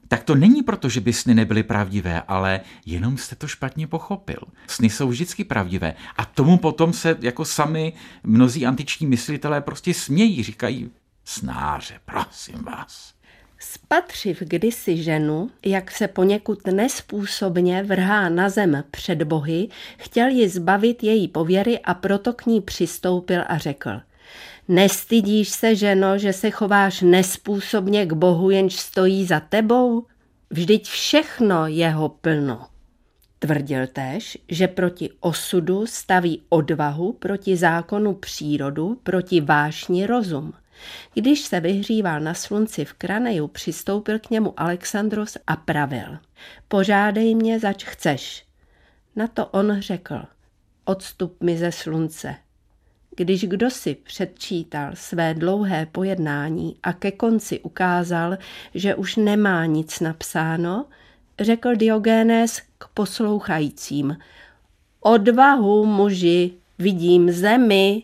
tak 0.08 0.24
to 0.24 0.34
není 0.34 0.62
proto, 0.62 0.88
že 0.88 1.00
by 1.00 1.12
sny 1.12 1.34
nebyly 1.34 1.62
pravdivé, 1.62 2.22
ale 2.28 2.60
jenom 2.86 3.18
jste 3.18 3.36
to 3.36 3.46
špatně 3.46 3.86
pochopil. 3.86 4.38
Sny 4.66 4.90
jsou 4.90 5.08
vždycky 5.08 5.44
pravdivé. 5.44 5.94
A 6.16 6.24
tomu 6.24 6.58
potom 6.58 6.92
se 6.92 7.16
jako 7.20 7.44
sami 7.44 7.92
mnozí 8.22 8.66
antiční 8.66 9.06
myslitelé 9.06 9.60
prostě 9.60 9.94
smějí, 9.94 10.42
říkají, 10.42 10.90
snáře, 11.24 11.94
prosím 12.04 12.64
vás. 12.64 13.14
Spatřiv 13.60 14.40
kdysi 14.40 15.02
ženu, 15.02 15.50
jak 15.66 15.90
se 15.90 16.08
poněkud 16.08 16.66
nespůsobně 16.66 17.82
vrhá 17.82 18.28
na 18.28 18.48
zem 18.48 18.84
před 18.90 19.22
bohy, 19.22 19.68
chtěl 19.98 20.28
ji 20.28 20.48
zbavit 20.48 21.02
její 21.02 21.28
pověry 21.28 21.78
a 21.78 21.94
proto 21.94 22.32
k 22.32 22.46
ní 22.46 22.60
přistoupil 22.60 23.44
a 23.46 23.58
řekl– 23.58 23.90
Nestydíš 24.68 25.48
se, 25.48 25.76
ženo, 25.76 26.18
že 26.18 26.32
se 26.32 26.50
chováš 26.50 27.00
nespůsobně 27.00 28.06
k 28.06 28.12
Bohu, 28.12 28.50
jenž 28.50 28.76
stojí 28.76 29.26
za 29.26 29.40
tebou? 29.40 30.06
Vždyť 30.50 30.88
všechno 30.88 31.66
jeho 31.66 32.08
plno. 32.08 32.66
Tvrdil 33.38 33.86
též, 33.86 34.38
že 34.48 34.68
proti 34.68 35.10
osudu 35.20 35.86
staví 35.86 36.42
odvahu, 36.48 37.12
proti 37.12 37.56
zákonu 37.56 38.14
přírodu, 38.14 39.00
proti 39.02 39.40
vášni 39.40 40.06
rozum. 40.06 40.52
Když 41.14 41.40
se 41.40 41.60
vyhříval 41.60 42.20
na 42.20 42.34
slunci 42.34 42.84
v 42.84 42.92
Kraneju, 42.92 43.48
přistoupil 43.48 44.18
k 44.18 44.30
němu 44.30 44.60
Alexandros 44.60 45.36
a 45.46 45.56
pravil. 45.56 46.18
Požádej 46.68 47.34
mě, 47.34 47.60
zač 47.60 47.84
chceš. 47.84 48.44
Na 49.16 49.26
to 49.26 49.46
on 49.46 49.80
řekl, 49.80 50.22
odstup 50.84 51.42
mi 51.42 51.58
ze 51.58 51.72
slunce, 51.72 52.34
když 53.18 53.44
kdo 53.44 53.70
si 53.70 53.94
předčítal 53.94 54.90
své 54.94 55.34
dlouhé 55.34 55.86
pojednání 55.92 56.76
a 56.82 56.92
ke 56.92 57.10
konci 57.10 57.60
ukázal, 57.60 58.38
že 58.74 58.94
už 58.94 59.16
nemá 59.16 59.66
nic 59.66 60.00
napsáno, 60.00 60.84
řekl 61.40 61.76
Diogenes 61.76 62.62
k 62.78 62.88
poslouchajícím. 62.94 64.16
Odvahu, 65.00 65.86
muži, 65.86 66.52
vidím 66.78 67.30
zemi, 67.30 68.02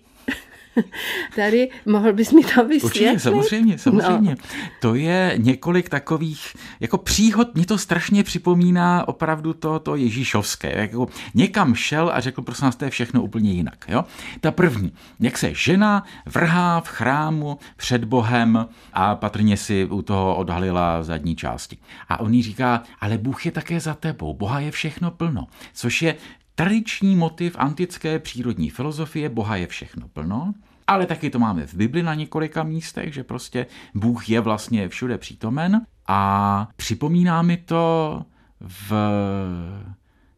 Tady 1.36 1.70
mohl 1.86 2.12
bys 2.12 2.32
mi 2.32 2.42
to 2.42 2.48
vysvětlit? 2.48 2.84
Určitě, 2.84 3.18
samozřejmě, 3.18 3.78
samozřejmě. 3.78 4.30
No. 4.30 4.36
To 4.80 4.94
je 4.94 5.34
několik 5.36 5.88
takových 5.88 6.56
jako 6.80 6.98
příhod, 6.98 7.54
mě 7.54 7.66
to 7.66 7.78
strašně 7.78 8.22
připomíná 8.24 9.08
opravdu 9.08 9.52
to, 9.52 9.78
to 9.78 9.96
Ježíšovské. 9.96 10.78
Jako 10.80 11.06
někam 11.34 11.74
šel 11.74 12.10
a 12.14 12.20
řekl, 12.20 12.42
prosím 12.42 12.64
nás, 12.64 12.76
to 12.76 12.84
je 12.84 12.90
všechno 12.90 13.22
úplně 13.22 13.52
jinak. 13.52 13.84
Jo? 13.88 14.04
Ta 14.40 14.50
první, 14.50 14.92
jak 15.20 15.38
se 15.38 15.54
žena 15.54 16.04
vrhá 16.26 16.80
v 16.80 16.88
chrámu 16.88 17.58
před 17.76 18.04
Bohem 18.04 18.66
a 18.92 19.14
patrně 19.14 19.56
si 19.56 19.84
u 19.84 20.02
toho 20.02 20.36
odhalila 20.36 21.02
zadní 21.02 21.36
části. 21.36 21.78
A 22.08 22.20
on 22.20 22.34
jí 22.34 22.42
říká, 22.42 22.82
ale 23.00 23.18
Bůh 23.18 23.46
je 23.46 23.52
také 23.52 23.80
za 23.80 23.94
tebou, 23.94 24.34
Boha 24.34 24.60
je 24.60 24.70
všechno 24.70 25.10
plno, 25.10 25.46
což 25.72 26.02
je 26.02 26.16
Tradiční 26.54 27.16
motiv 27.16 27.56
antické 27.58 28.18
přírodní 28.18 28.70
filozofie 28.70 29.28
Boha 29.28 29.56
je 29.56 29.66
všechno 29.66 30.08
plno, 30.08 30.54
ale 30.86 31.06
taky 31.06 31.30
to 31.30 31.38
máme 31.38 31.66
v 31.66 31.74
Bibli 31.74 32.02
na 32.02 32.14
několika 32.14 32.62
místech, 32.62 33.14
že 33.14 33.24
prostě 33.24 33.66
Bůh 33.94 34.28
je 34.28 34.40
vlastně 34.40 34.88
všude 34.88 35.18
přítomen 35.18 35.86
a 36.06 36.68
připomíná 36.76 37.42
mi 37.42 37.56
to 37.56 38.22
v 38.60 38.92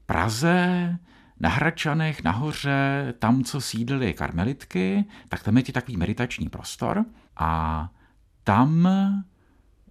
Praze, 0.07 0.99
na 1.41 1.49
Hračanech, 1.49 2.25
nahoře, 2.25 3.15
tam, 3.19 3.45
co 3.45 3.61
sídlily 3.61 4.15
karmelitky, 4.15 5.05
tak 5.29 5.43
tam 5.43 5.57
je 5.57 5.63
ti 5.63 5.73
takový 5.73 5.97
meditační 5.97 6.49
prostor 6.49 7.05
a 7.37 7.91
tam 8.45 8.89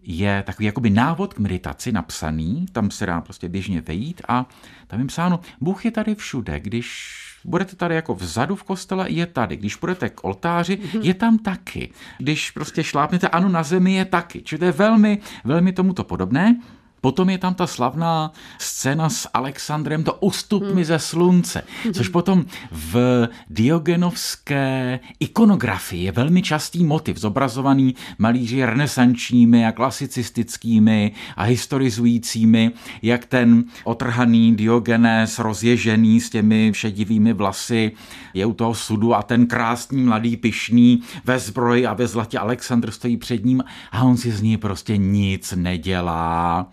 je 0.05 0.43
takový 0.45 0.65
jakoby 0.65 0.89
návod 0.89 1.33
k 1.33 1.39
meditaci 1.39 1.91
napsaný, 1.91 2.65
tam 2.71 2.91
se 2.91 3.05
dá 3.05 3.21
prostě 3.21 3.49
běžně 3.49 3.81
vejít 3.81 4.21
a 4.27 4.45
tam 4.87 4.99
je 4.99 5.05
psáno, 5.05 5.39
Bůh 5.61 5.85
je 5.85 5.91
tady 5.91 6.15
všude, 6.15 6.59
když 6.59 7.15
budete 7.45 7.75
tady 7.75 7.95
jako 7.95 8.15
vzadu 8.15 8.55
v 8.55 8.63
kostele, 8.63 9.11
je 9.11 9.25
tady. 9.25 9.57
Když 9.57 9.75
půjdete 9.75 10.09
k 10.09 10.23
oltáři, 10.23 10.79
je 11.01 11.13
tam 11.13 11.37
taky. 11.37 11.91
Když 12.17 12.51
prostě 12.51 12.83
šlápnete, 12.83 13.27
ano, 13.27 13.49
na 13.49 13.63
zemi 13.63 13.93
je 13.93 14.05
taky. 14.05 14.41
Čili 14.41 14.59
to 14.59 14.65
je 14.65 14.71
velmi, 14.71 15.19
velmi 15.43 15.73
tomuto 15.73 16.03
podobné. 16.03 16.59
Potom 17.05 17.29
je 17.29 17.37
tam 17.37 17.53
ta 17.53 17.67
slavná 17.67 18.33
scéna 18.57 19.09
s 19.09 19.29
Alexandrem, 19.33 20.03
to 20.03 20.13
ustup 20.13 20.73
mi 20.73 20.85
ze 20.85 20.99
slunce, 20.99 21.61
což 21.93 22.09
potom 22.09 22.45
v 22.71 23.27
diogenovské 23.49 24.99
ikonografii 25.19 26.03
je 26.03 26.11
velmi 26.11 26.41
častý 26.41 26.83
motiv, 26.83 27.17
zobrazovaný 27.17 27.95
malíři 28.17 28.65
renesančními 28.65 29.65
a 29.65 29.71
klasicistickými 29.71 31.11
a 31.37 31.43
historizujícími, 31.43 32.71
jak 33.01 33.25
ten 33.25 33.63
otrhaný 33.83 34.55
Diogenes 34.55 35.39
rozježený 35.39 36.21
s 36.21 36.29
těmi 36.29 36.71
šedivými 36.75 37.33
vlasy 37.33 37.91
je 38.33 38.45
u 38.45 38.53
toho 38.53 38.73
sudu 38.73 39.13
a 39.13 39.23
ten 39.23 39.47
krásný 39.47 40.03
mladý 40.03 40.37
pišný 40.37 41.01
ve 41.25 41.39
zbroji 41.39 41.87
a 41.87 41.93
ve 41.93 42.07
zlatě 42.07 42.39
Alexandr 42.39 42.91
stojí 42.91 43.17
před 43.17 43.45
ním 43.45 43.63
a 43.91 44.03
on 44.03 44.17
si 44.17 44.31
z 44.31 44.41
ní 44.41 44.57
prostě 44.57 44.97
nic 44.97 45.53
nedělá. 45.57 46.67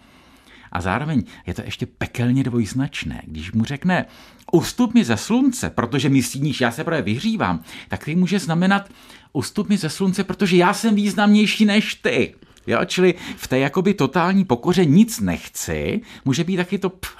A 0.73 0.81
zároveň 0.81 1.23
je 1.47 1.55
to 1.55 1.63
ještě 1.65 1.87
pekelně 1.87 2.45
dvojznačné. 2.45 3.23
Když 3.27 3.53
mu 3.53 3.65
řekne, 3.65 4.07
ustup 4.53 4.95
mi 4.95 5.05
ze 5.05 5.17
slunce, 5.17 5.71
protože 5.71 6.09
mi 6.09 6.23
stíníš, 6.23 6.61
já 6.61 6.71
se 6.71 6.85
právě 6.85 7.03
vyhřívám, 7.03 7.63
tak 7.89 8.05
to 8.05 8.11
může 8.11 8.39
znamenat, 8.39 8.89
ustup 9.33 9.69
mi 9.69 9.77
ze 9.77 9.91
slunce, 9.91 10.25
protože 10.25 10.57
já 10.57 10.75
jsem 10.75 10.95
významnější 10.95 11.65
než 11.65 11.95
ty. 11.95 12.35
Jo, 12.67 12.85
čili 12.87 13.15
v 13.37 13.49
té 13.49 13.59
jakoby 13.59 13.95
totální 13.95 14.45
pokoře 14.45 14.85
nic 14.85 15.21
nechci, 15.21 16.01
může 16.25 16.45
být 16.45 16.57
taky 16.57 16.79
to 16.79 16.91
pff, 16.91 17.17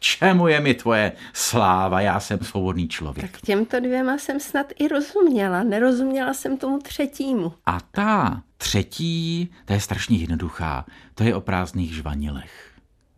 čemu 0.00 0.48
je 0.48 0.60
mi 0.60 0.74
tvoje 0.74 1.12
sláva, 1.32 2.00
já 2.00 2.20
jsem 2.20 2.38
svobodný 2.38 2.88
člověk. 2.88 3.30
Tak 3.30 3.40
těmto 3.40 3.80
dvěma 3.80 4.18
jsem 4.18 4.40
snad 4.40 4.66
i 4.78 4.88
rozuměla, 4.88 5.62
nerozuměla 5.62 6.34
jsem 6.34 6.56
tomu 6.56 6.78
třetímu. 6.78 7.52
A 7.66 7.78
ta 7.90 8.42
třetí, 8.56 9.50
ta 9.64 9.74
je 9.74 9.80
strašně 9.80 10.16
jednoduchá, 10.16 10.84
to 11.14 11.24
je 11.24 11.34
o 11.34 11.40
prázdných 11.40 11.94
žvanilech. 11.94 12.70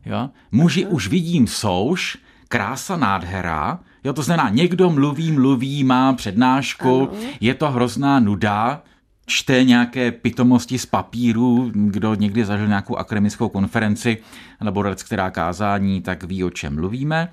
Jo? 0.06 0.30
Muži 0.52 0.84
uh-huh. 0.84 0.94
už 0.94 1.08
vidím 1.08 1.46
souš, 1.46 2.18
krása 2.48 2.96
nádhera, 2.96 3.80
jo, 4.04 4.12
to 4.12 4.22
znamená, 4.22 4.48
někdo 4.48 4.90
mluví, 4.90 5.32
mluví, 5.32 5.84
má 5.84 6.12
přednášku, 6.12 7.08
ano. 7.10 7.20
je 7.40 7.54
to 7.54 7.70
hrozná 7.70 8.20
nuda, 8.20 8.82
čte 9.26 9.64
nějaké 9.64 10.12
pitomosti 10.12 10.78
z 10.78 10.86
papíru, 10.86 11.70
kdo 11.74 12.14
někdy 12.14 12.44
zažil 12.44 12.68
nějakou 12.68 12.96
akademickou 12.96 13.48
konferenci 13.48 14.18
nebo 14.62 14.84
která 15.04 15.30
kázání, 15.30 16.02
tak 16.02 16.24
ví, 16.24 16.44
o 16.44 16.50
čem 16.50 16.74
mluvíme. 16.74 17.28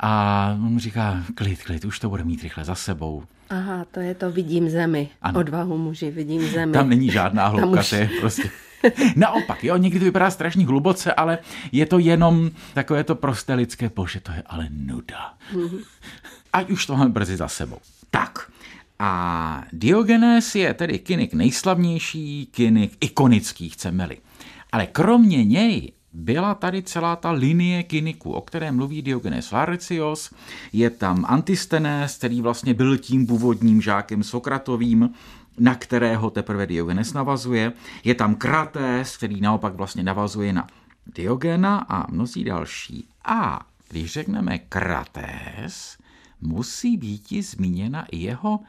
A 0.00 0.56
on 0.66 0.78
říká, 0.78 1.22
klid, 1.34 1.62
klid, 1.62 1.84
už 1.84 1.98
to 1.98 2.08
bude 2.08 2.24
mít 2.24 2.42
rychle 2.42 2.64
za 2.64 2.74
sebou. 2.74 3.22
Aha, 3.50 3.84
to 3.90 4.00
je 4.00 4.14
to 4.14 4.30
vidím 4.30 4.70
zemi. 4.70 5.08
Ano. 5.22 5.40
Odvahu 5.40 5.78
muži, 5.78 6.10
vidím 6.10 6.42
zemi. 6.42 6.72
Tam 6.72 6.88
není 6.88 7.10
žádná 7.10 7.48
hloubka, 7.48 7.80
už... 7.80 7.90
to 7.90 7.96
je 7.96 8.10
prostě... 8.20 8.50
Naopak, 9.16 9.64
jo, 9.64 9.76
někdy 9.76 9.98
to 9.98 10.04
vypadá 10.04 10.30
strašně 10.30 10.66
hluboce, 10.66 11.12
ale 11.12 11.38
je 11.72 11.86
to 11.86 11.98
jenom 11.98 12.50
takové 12.74 13.04
to 13.04 13.14
prosté 13.14 13.54
lidské, 13.54 13.90
bože, 13.96 14.20
to 14.20 14.32
je 14.32 14.42
ale 14.46 14.68
nuda. 14.70 15.34
Mm-hmm. 15.54 15.80
Ať 16.52 16.70
už 16.70 16.86
to 16.86 16.96
máme 16.96 17.10
brzy 17.10 17.36
za 17.36 17.48
sebou. 17.48 17.78
Tak, 18.10 18.50
a 18.98 19.64
Diogenes 19.72 20.54
je 20.54 20.74
tedy 20.74 20.98
kynik 20.98 21.34
nejslavnější, 21.34 22.46
kynik 22.46 22.96
ikonický, 23.00 23.68
chceme-li. 23.68 24.18
Ale 24.72 24.86
kromě 24.86 25.44
něj 25.44 25.92
byla 26.12 26.54
tady 26.54 26.82
celá 26.82 27.16
ta 27.16 27.30
linie 27.30 27.82
kyniků, 27.82 28.32
o 28.32 28.40
které 28.40 28.72
mluví 28.72 29.02
Diogenes 29.02 29.52
Laertios. 29.52 30.34
Je 30.72 30.90
tam 30.90 31.24
Antistenes, 31.28 32.16
který 32.16 32.40
vlastně 32.40 32.74
byl 32.74 32.98
tím 32.98 33.26
původním 33.26 33.82
žákem 33.82 34.22
Sokratovým, 34.22 35.10
na 35.58 35.74
kterého 35.74 36.30
teprve 36.30 36.66
Diogenes 36.66 37.12
navazuje. 37.12 37.72
Je 38.04 38.14
tam 38.14 38.34
Krates, 38.34 39.16
který 39.16 39.40
naopak 39.40 39.74
vlastně 39.74 40.02
navazuje 40.02 40.52
na 40.52 40.66
Diogena 41.14 41.78
a 41.78 42.10
mnozí 42.10 42.44
další. 42.44 43.08
A 43.24 43.66
když 43.88 44.12
řekneme 44.12 44.58
Krates, 44.58 45.98
musí 46.40 46.96
být 46.96 47.42
zmíněna 47.42 48.06
i 48.10 48.16
jeho 48.16 48.60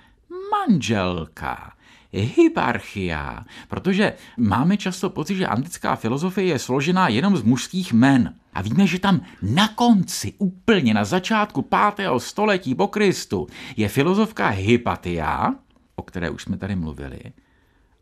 manželka 0.67 1.73
hyparchia, 2.11 3.45
protože 3.67 4.13
máme 4.37 4.77
často 4.77 5.09
pocit, 5.09 5.35
že 5.35 5.47
antická 5.47 5.95
filozofie 5.95 6.47
je 6.47 6.59
složená 6.59 7.07
jenom 7.07 7.37
z 7.37 7.41
mužských 7.41 7.93
men. 7.93 8.35
A 8.53 8.61
víme, 8.61 8.87
že 8.87 8.99
tam 8.99 9.21
na 9.41 9.67
konci, 9.67 10.33
úplně 10.37 10.93
na 10.93 11.05
začátku 11.05 11.61
5. 11.95 12.09
století 12.17 12.75
po 12.75 12.87
Kristu, 12.87 13.47
je 13.77 13.89
filozofka 13.89 14.47
Hypatia, 14.47 15.55
o 15.95 16.03
které 16.03 16.29
už 16.29 16.43
jsme 16.43 16.57
tady 16.57 16.75
mluvili, 16.75 17.19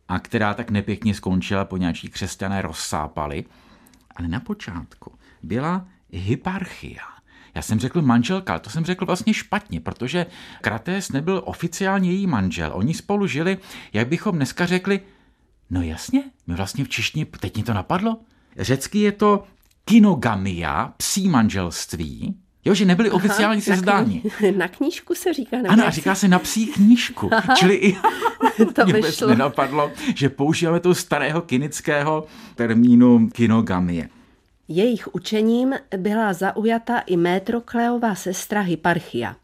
a 0.08 0.20
která 0.20 0.54
tak 0.54 0.72
nepěkně 0.72 1.14
skončila, 1.14 1.66
po 1.66 1.78
nějaký 1.78 2.10
křesťané 2.10 2.62
rozsápali. 2.62 3.46
Ale 4.16 4.28
na 4.28 4.40
počátku 4.40 5.14
byla 5.44 5.88
hyparchia. 6.12 7.17
Já 7.58 7.62
jsem 7.62 7.80
řekl 7.80 8.02
manželka, 8.02 8.60
to 8.60 8.70
jsem 8.70 8.86
řekl 8.86 9.06
vlastně 9.06 9.34
špatně, 9.34 9.80
protože 9.80 10.26
Krates 10.62 11.12
nebyl 11.12 11.42
oficiálně 11.46 12.12
její 12.12 12.28
manžel. 12.28 12.72
Oni 12.74 12.94
spolu 12.94 13.28
žili, 13.28 13.58
jak 13.94 14.08
bychom 14.08 14.36
dneska 14.36 14.66
řekli, 14.66 15.00
no 15.70 15.82
jasně, 15.82 16.24
my 16.48 16.56
vlastně 16.56 16.84
v 16.86 16.90
češtině, 16.90 17.26
teď 17.40 17.58
mi 17.58 17.64
to 17.64 17.74
napadlo. 17.74 18.20
Řecky 18.58 19.00
je 19.00 19.12
to 19.12 19.44
kinogamia, 19.86 20.94
psí 20.98 21.30
manželství, 21.30 22.36
Jo, 22.66 22.74
že 22.74 22.86
nebyli 22.86 23.12
oficiální 23.12 23.62
sezdáni. 23.62 24.24
Na, 24.44 24.52
na 24.58 24.68
knížku 24.68 25.16
se 25.16 25.34
říká. 25.34 25.58
Ano, 25.70 25.88
a 25.88 25.90
říká 25.90 26.16
se 26.16 26.28
na 26.28 26.40
psí 26.40 26.68
knížku. 26.68 27.30
Čili 27.56 27.76
i 27.76 27.98
to 28.74 28.86
mě 28.86 28.94
vyšlo. 28.94 29.28
nenapadlo, 29.28 29.92
že 30.16 30.30
používáme 30.30 30.80
toho 30.80 30.96
starého 30.96 31.42
kinického 31.42 32.26
termínu 32.56 33.30
kinogamie. 33.30 34.10
Jejich 34.68 35.16
učením 35.16 35.74
byla 35.98 36.34
zaujata 36.34 37.00
i 37.00 37.18
Métrokleová 37.18 38.16
sestra 38.16 38.62
Hyparchia. 38.62 39.36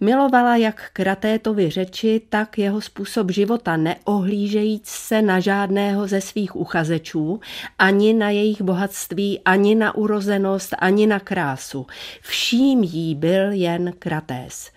Milovala 0.00 0.56
jak 0.56 0.90
Kratétovi 0.92 1.70
řeči, 1.70 2.20
tak 2.28 2.58
jeho 2.58 2.80
způsob 2.80 3.30
života, 3.30 3.76
neohlížejíc 3.76 4.86
se 4.88 5.22
na 5.22 5.40
žádného 5.40 6.06
ze 6.06 6.20
svých 6.20 6.56
uchazečů, 6.56 7.40
ani 7.78 8.12
na 8.12 8.30
jejich 8.30 8.62
bohatství, 8.62 9.40
ani 9.44 9.74
na 9.74 9.94
urozenost, 9.94 10.74
ani 10.78 11.06
na 11.06 11.20
krásu. 11.20 11.86
Vším 12.20 12.82
jí 12.82 13.14
byl 13.14 13.52
jen 13.52 13.92
Kratés. 13.98 14.70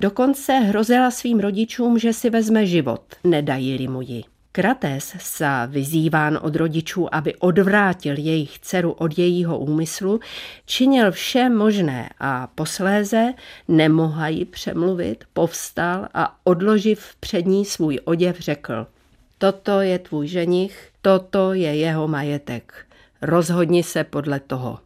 Dokonce 0.00 0.52
hrozila 0.52 1.10
svým 1.10 1.40
rodičům, 1.40 1.98
že 1.98 2.12
si 2.12 2.30
vezme 2.30 2.66
život, 2.66 3.02
nedají 3.24 3.88
mu 3.88 4.00
ji. 4.00 4.35
Krates 4.56 5.12
sa 5.20 5.68
vyzýván 5.68 6.40
od 6.42 6.56
rodičů, 6.56 7.14
aby 7.14 7.34
odvrátil 7.34 8.16
jejich 8.16 8.58
dceru 8.58 8.92
od 8.92 9.18
jejího 9.18 9.58
úmyslu, 9.58 10.20
činil 10.66 11.12
vše 11.12 11.48
možné 11.48 12.08
a 12.20 12.46
posléze, 12.46 13.34
nemohla 13.68 14.28
ji 14.28 14.44
přemluvit, 14.44 15.24
povstal 15.32 16.08
a 16.14 16.40
odloživ 16.44 17.14
před 17.20 17.46
ní 17.46 17.64
svůj 17.64 18.00
oděv 18.04 18.40
řekl 18.40 18.86
Toto 19.38 19.80
je 19.80 19.98
tvůj 19.98 20.28
ženich, 20.28 20.88
toto 21.02 21.52
je 21.52 21.76
jeho 21.76 22.08
majetek. 22.08 22.86
Rozhodni 23.22 23.82
se 23.82 24.04
podle 24.04 24.40
toho. 24.40 24.78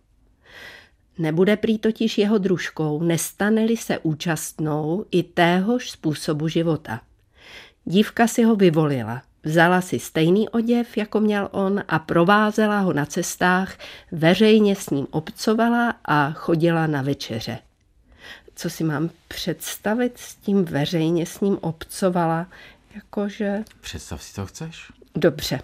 Nebude 1.19 1.57
prý 1.57 1.79
totiž 1.79 2.19
jeho 2.19 2.39
družkou, 2.39 3.03
nestane-li 3.03 3.77
se 3.77 3.99
účastnou 3.99 5.05
i 5.11 5.23
téhož 5.23 5.91
způsobu 5.91 6.49
života. 6.49 7.01
Dívka 7.85 8.27
si 8.27 8.43
ho 8.43 8.57
vyvolila– 8.57 9.23
Vzala 9.45 9.81
si 9.81 9.99
stejný 9.99 10.49
oděv, 10.49 10.97
jako 10.97 11.21
měl 11.21 11.49
on 11.53 11.83
a 11.89 11.99
provázela 11.99 12.81
ho 12.81 12.93
na 12.93 13.07
cestách, 13.07 13.79
veřejně 14.13 14.77
s 14.77 14.91
ním 14.91 15.07
obcovala 15.11 15.95
a 16.05 16.33
chodila 16.33 16.87
na 16.87 17.03
večeře. 17.03 17.59
Co 18.55 18.71
si 18.71 18.85
mám 18.85 19.11
představit 19.29 20.19
s 20.19 20.35
tím 20.35 20.65
veřejně 20.65 21.27
s 21.27 21.41
ním 21.41 21.59
obcovala? 21.61 22.47
Jakože... 22.95 23.65
Představ 23.81 24.23
si, 24.23 24.35
co 24.35 24.47
chceš. 24.47 24.93
Dobře. 25.15 25.61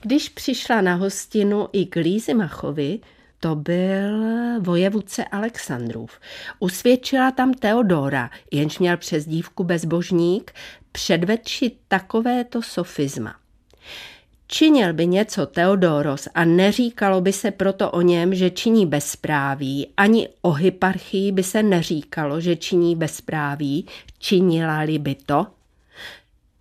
Když 0.00 0.28
přišla 0.28 0.80
na 0.80 0.94
hostinu 0.94 1.68
i 1.72 1.86
k 1.86 1.96
Lízimachovi, 1.96 2.98
to 3.40 3.54
byl 3.54 4.60
vojevůdce 4.60 5.24
Alexandrův. 5.24 6.20
Usvědčila 6.58 7.30
tam 7.30 7.54
Teodora, 7.54 8.30
jenž 8.52 8.78
měl 8.78 8.96
přes 8.96 9.26
dívku 9.26 9.64
bezbožník, 9.64 10.52
předvedčit 10.92 11.78
takovéto 11.88 12.62
sofisma. 12.62 13.34
Činil 14.48 14.92
by 14.92 15.06
něco 15.06 15.46
Teodoros 15.46 16.28
a 16.34 16.44
neříkalo 16.44 17.20
by 17.20 17.32
se 17.32 17.50
proto 17.50 17.90
o 17.90 18.00
něm, 18.00 18.34
že 18.34 18.50
činí 18.50 18.86
bezpráví, 18.86 19.88
ani 19.96 20.28
o 20.42 20.52
hyparchii 20.52 21.32
by 21.32 21.42
se 21.42 21.62
neříkalo, 21.62 22.40
že 22.40 22.56
činí 22.56 22.96
bezpráví, 22.96 23.86
činila-li 24.18 24.98
by 24.98 25.14
to? 25.14 25.46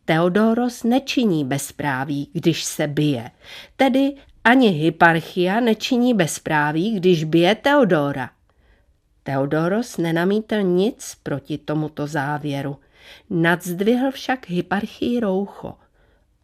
Teodoros 0.06 0.84
nečiní 0.84 1.46
bezpráví, 1.46 2.30
když 2.34 2.64
se 2.64 2.88
bije, 2.88 3.32
tedy 3.76 4.14
ani 4.46 4.70
hyparchia 4.70 5.60
nečiní 5.60 6.14
bezpráví, 6.14 6.92
když 6.92 7.24
bije 7.24 7.56
Teodora. 7.56 8.30
Teodoros 9.24 9.98
nenamítl 9.98 10.62
nic 10.62 11.18
proti 11.24 11.58
tomuto 11.58 12.08
závěru. 12.08 12.78
Nadzdvihl 13.30 14.12
však 14.12 14.50
hyparchii 14.50 15.20
roucho. 15.20 15.74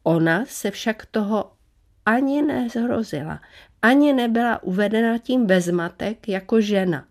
Ona 0.03 0.45
se 0.45 0.71
však 0.71 1.05
toho 1.05 1.51
ani 2.05 2.41
nezhrozila, 2.41 3.41
ani 3.81 4.13
nebyla 4.13 4.63
uvedena 4.63 5.17
tím 5.17 5.45
bezmatek 5.45 6.27
jako 6.27 6.61
žena. 6.61 7.05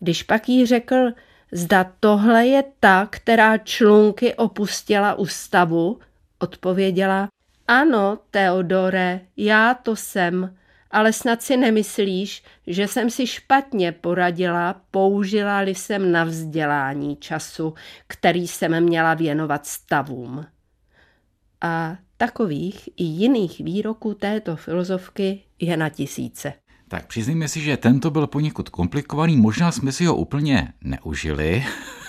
Když 0.00 0.22
pak 0.22 0.48
jí 0.48 0.66
řekl, 0.66 1.12
zda 1.52 1.92
tohle 2.00 2.46
je 2.46 2.64
ta, 2.80 3.08
která 3.10 3.58
člunky 3.58 4.34
opustila 4.34 5.14
ústavu, 5.14 5.98
odpověděla, 6.38 7.28
ano, 7.68 8.18
Teodore, 8.30 9.20
já 9.36 9.74
to 9.74 9.96
jsem, 9.96 10.56
ale 10.90 11.12
snad 11.12 11.42
si 11.42 11.56
nemyslíš, 11.56 12.42
že 12.66 12.88
jsem 12.88 13.10
si 13.10 13.26
špatně 13.26 13.92
poradila, 13.92 14.80
použila-li 14.90 15.74
jsem 15.74 16.12
na 16.12 16.24
vzdělání 16.24 17.16
času, 17.16 17.74
který 18.06 18.48
jsem 18.48 18.80
měla 18.80 19.14
věnovat 19.14 19.66
stavům. 19.66 20.46
A 21.60 21.96
takových 22.16 22.88
i 22.96 23.04
jiných 23.04 23.60
výroků 23.60 24.14
této 24.14 24.56
filozofky 24.56 25.42
je 25.58 25.76
na 25.76 25.88
tisíce. 25.88 26.52
Tak 26.88 27.06
přiznejme 27.06 27.48
si, 27.48 27.60
že 27.60 27.76
tento 27.76 28.10
byl 28.10 28.26
poněkud 28.26 28.68
komplikovaný, 28.68 29.36
možná 29.36 29.72
jsme 29.72 29.92
si 29.92 30.04
ho 30.04 30.16
úplně 30.16 30.72
neužili. 30.80 31.64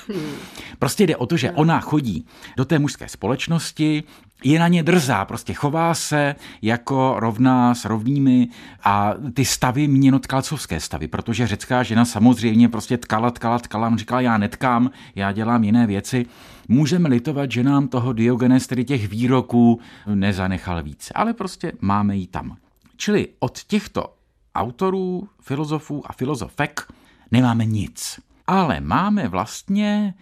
Hmm. 0.07 0.35
Prostě 0.79 1.03
jde 1.03 1.15
o 1.17 1.25
to, 1.25 1.37
že 1.37 1.51
ona 1.51 1.79
chodí 1.79 2.25
do 2.57 2.65
té 2.65 2.79
mužské 2.79 3.09
společnosti, 3.09 4.03
je 4.43 4.59
na 4.59 4.67
ně 4.67 4.83
drzá, 4.83 5.25
prostě 5.25 5.53
chová 5.53 5.93
se 5.93 6.35
jako 6.61 7.15
rovná 7.17 7.75
s 7.75 7.85
rovnými 7.85 8.47
a 8.83 9.13
ty 9.33 9.45
stavy 9.45 9.87
měno 9.87 10.19
tkalcovské 10.19 10.79
stavy, 10.79 11.07
protože 11.07 11.47
řecká 11.47 11.83
žena 11.83 12.05
samozřejmě 12.05 12.69
prostě 12.69 12.97
tkala, 12.97 13.31
tkala, 13.31 13.59
tkala, 13.59 13.87
on 13.87 13.97
říkala, 13.97 14.21
já 14.21 14.37
netkám, 14.37 14.91
já 15.15 15.31
dělám 15.31 15.63
jiné 15.63 15.87
věci. 15.87 16.25
Můžeme 16.67 17.09
litovat, 17.09 17.51
že 17.51 17.63
nám 17.63 17.87
toho 17.87 18.13
Diogenes, 18.13 18.67
tedy 18.67 18.85
těch 18.85 19.07
výroků, 19.07 19.79
nezanechal 20.15 20.83
více, 20.83 21.13
ale 21.13 21.33
prostě 21.33 21.71
máme 21.81 22.15
ji 22.15 22.27
tam. 22.27 22.57
Čili 22.97 23.27
od 23.39 23.63
těchto 23.63 24.13
autorů, 24.55 25.29
filozofů 25.41 26.03
a 26.05 26.13
filozofek 26.13 26.87
nemáme 27.31 27.65
nic. 27.65 28.19
Ale 28.47 28.79
máme 28.79 29.27
vlastně 29.27 30.13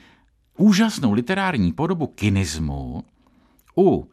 úžasnou 0.58 1.14
literární 1.14 1.74
podobu 1.74 2.08
kynismu 2.08 3.04
u 3.78 4.10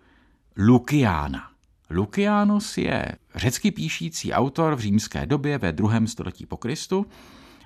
Lukiána. 0.57 1.43
Lukianus 1.91 2.79
je 2.79 3.07
řecky 3.35 3.71
píšící 3.71 4.33
autor 4.33 4.75
v 4.77 4.81
římské 4.81 5.27
době 5.27 5.59
ve 5.59 5.73
druhém 5.73 6.07
století 6.07 6.47
po 6.47 6.57
Kristu 6.57 7.07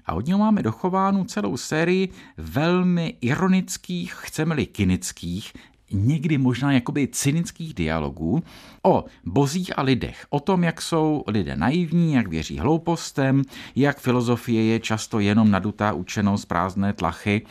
a 0.06 0.14
od 0.14 0.26
něho 0.26 0.38
máme 0.38 0.62
dochovánu 0.62 1.24
celou 1.24 1.56
sérii 1.56 2.08
velmi 2.36 3.16
ironických, 3.20 4.14
chceme-li 4.14 4.66
kynických, 4.66 5.52
někdy 5.90 6.38
možná 6.38 6.72
jakoby 6.72 7.08
cynických 7.08 7.74
dialogů 7.74 8.42
o 8.82 9.04
bozích 9.24 9.78
a 9.78 9.82
lidech, 9.82 10.26
o 10.30 10.40
tom, 10.40 10.64
jak 10.64 10.82
jsou 10.82 11.24
lidé 11.26 11.56
naivní, 11.56 12.12
jak 12.12 12.28
věří 12.28 12.58
hloupostem, 12.58 13.42
jak 13.76 14.00
filozofie 14.00 14.64
je 14.64 14.80
často 14.80 15.20
jenom 15.20 15.50
nadutá 15.50 15.92
učenost 15.92 16.48
prázdné 16.48 16.92
tlachy, 16.92 17.42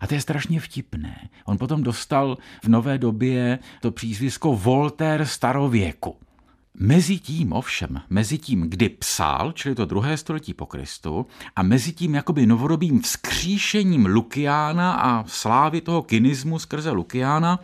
a 0.00 0.06
to 0.06 0.14
je 0.14 0.20
strašně 0.20 0.60
vtipné. 0.60 1.28
On 1.44 1.58
potom 1.58 1.82
dostal 1.82 2.38
v 2.64 2.68
nové 2.68 2.98
době 2.98 3.58
to 3.80 3.90
přízvisko 3.90 4.56
Voltaire 4.56 5.26
starověku. 5.26 6.16
Mezi 6.78 7.18
tím 7.18 7.52
ovšem, 7.52 8.00
mezi 8.10 8.38
tím, 8.38 8.60
kdy 8.60 8.88
psal, 8.88 9.52
čili 9.52 9.74
to 9.74 9.84
druhé 9.84 10.16
století 10.16 10.54
po 10.54 10.66
Kristu, 10.66 11.26
a 11.56 11.62
mezi 11.62 11.92
tím 11.92 12.14
jakoby 12.14 12.46
novodobým 12.46 13.00
vzkříšením 13.00 14.06
Lukiána 14.06 14.92
a 14.92 15.24
slávy 15.26 15.80
toho 15.80 16.02
kynismu 16.02 16.58
skrze 16.58 16.90
Lukiána, 16.90 17.60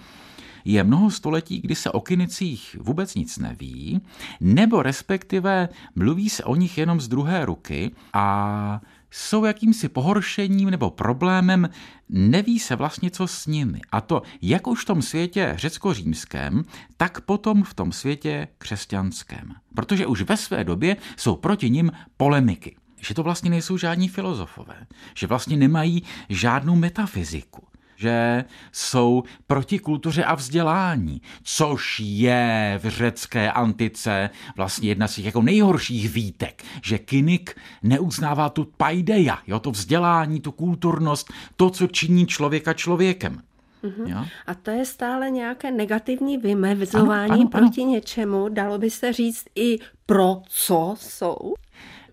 je 0.65 0.85
mnoho 0.85 1.11
století, 1.11 1.61
kdy 1.61 1.75
se 1.75 1.91
o 1.91 2.01
kinicích 2.01 2.77
vůbec 2.81 3.15
nic 3.15 3.39
neví, 3.39 4.01
nebo 4.41 4.83
respektive 4.83 5.69
mluví 5.95 6.31
se 6.31 6.45
o 6.45 6.57
nich 6.57 6.79
jenom 6.79 7.01
z 7.01 7.09
druhé 7.09 7.45
ruky 7.45 7.91
a 8.13 8.81
jsou 9.11 9.45
jakýmsi 9.45 9.89
pohoršením 9.89 10.71
nebo 10.71 10.91
problémem, 10.91 11.69
neví 12.09 12.59
se 12.59 12.77
vlastně, 12.77 13.11
co 13.11 13.27
s 13.27 13.47
nimi. 13.47 13.81
A 13.93 14.01
to 14.01 14.23
jak 14.43 14.67
už 14.67 14.83
v 14.83 14.87
tom 14.87 15.03
světě 15.03 15.53
řecko-římském, 15.57 16.63
tak 16.97 17.21
potom 17.21 17.63
v 17.63 17.75
tom 17.75 17.93
světě 17.93 18.49
křesťanském. 18.59 19.55
Protože 19.75 20.07
už 20.07 20.23
ve 20.23 20.37
své 20.37 20.65
době 20.65 20.97
jsou 21.17 21.37
proti 21.37 21.71
nim 21.71 21.93
polemiky 22.17 22.77
že 23.03 23.15
to 23.15 23.23
vlastně 23.23 23.51
nejsou 23.51 23.77
žádní 23.77 24.09
filozofové, 24.09 24.87
že 25.15 25.27
vlastně 25.27 25.57
nemají 25.57 26.03
žádnou 26.29 26.77
metafyziku, 26.77 27.67
že 28.01 28.45
jsou 28.73 29.23
proti 29.47 29.79
kultuře 29.79 30.25
a 30.25 30.35
vzdělání, 30.35 31.23
což 31.43 32.01
je 32.01 32.81
v 32.83 32.89
řecké 32.89 33.53
antice 33.53 34.31
vlastně 34.57 34.89
jedna 34.89 35.09
z 35.09 35.15
těch 35.15 35.25
jako 35.25 35.43
nejhorších 35.43 36.11
výtek, 36.11 36.63
že 36.83 36.99
kynik 36.99 37.57
neuznává 37.83 38.49
tu 38.49 38.65
paideia, 38.77 39.39
jo, 39.47 39.59
to 39.59 39.71
vzdělání, 39.71 40.41
tu 40.41 40.53
kulturnost, 40.53 41.33
to, 41.57 41.71
co 41.71 41.87
činí 41.87 42.27
člověka 42.27 42.73
člověkem. 42.73 43.43
Mm-hmm. 43.85 44.29
A 44.47 44.55
to 44.55 44.71
je 44.71 44.85
stále 44.85 45.31
nějaké 45.31 45.71
negativní 45.71 46.39
vymezování 46.39 47.31
ano, 47.31 47.41
ano, 47.41 47.49
proti 47.49 47.83
ano. 47.83 47.91
něčemu, 47.91 48.49
dalo 48.49 48.79
by 48.79 48.91
se 48.91 49.13
říct 49.13 49.45
i 49.55 49.79
pro 50.07 50.43
co 50.49 50.95
jsou? 50.99 51.55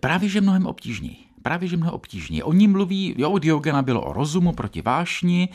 Právě, 0.00 0.28
že 0.28 0.40
mnohem 0.40 0.66
obtížněji 0.66 1.28
právě 1.48 1.68
že 1.68 1.76
mnoho 1.76 1.92
obtížně. 1.92 2.44
Oni 2.44 2.68
mluví, 2.68 3.14
jo, 3.18 3.30
u 3.30 3.38
Diogena 3.38 3.82
bylo 3.82 4.02
o 4.02 4.12
rozumu 4.12 4.52
proti 4.52 4.82
vášni, 4.82 5.48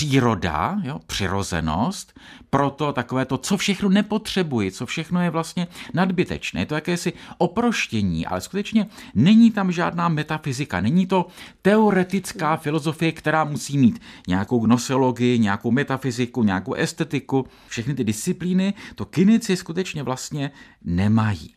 příroda, 0.00 0.80
jo, 0.82 1.00
přirozenost, 1.06 2.20
proto 2.50 2.92
takové 2.92 3.24
to, 3.24 3.38
co 3.38 3.56
všechno 3.56 3.88
nepotřebuji, 3.88 4.70
co 4.70 4.86
všechno 4.86 5.22
je 5.22 5.30
vlastně 5.30 5.66
nadbytečné. 5.94 6.60
Je 6.60 6.66
to 6.66 6.74
jakési 6.74 7.12
oproštění, 7.38 8.26
ale 8.26 8.40
skutečně 8.40 8.86
není 9.14 9.50
tam 9.50 9.72
žádná 9.72 10.08
metafyzika, 10.08 10.80
není 10.80 11.06
to 11.06 11.26
teoretická 11.62 12.56
filozofie, 12.56 13.12
která 13.12 13.44
musí 13.44 13.78
mít 13.78 14.00
nějakou 14.28 14.60
gnoseologii, 14.60 15.38
nějakou 15.38 15.70
metafyziku, 15.70 16.42
nějakou 16.42 16.74
estetiku. 16.74 17.46
Všechny 17.68 17.94
ty 17.94 18.04
disciplíny 18.04 18.74
to 18.94 19.04
kinici 19.04 19.56
skutečně 19.56 20.02
vlastně 20.02 20.50
nemají. 20.84 21.54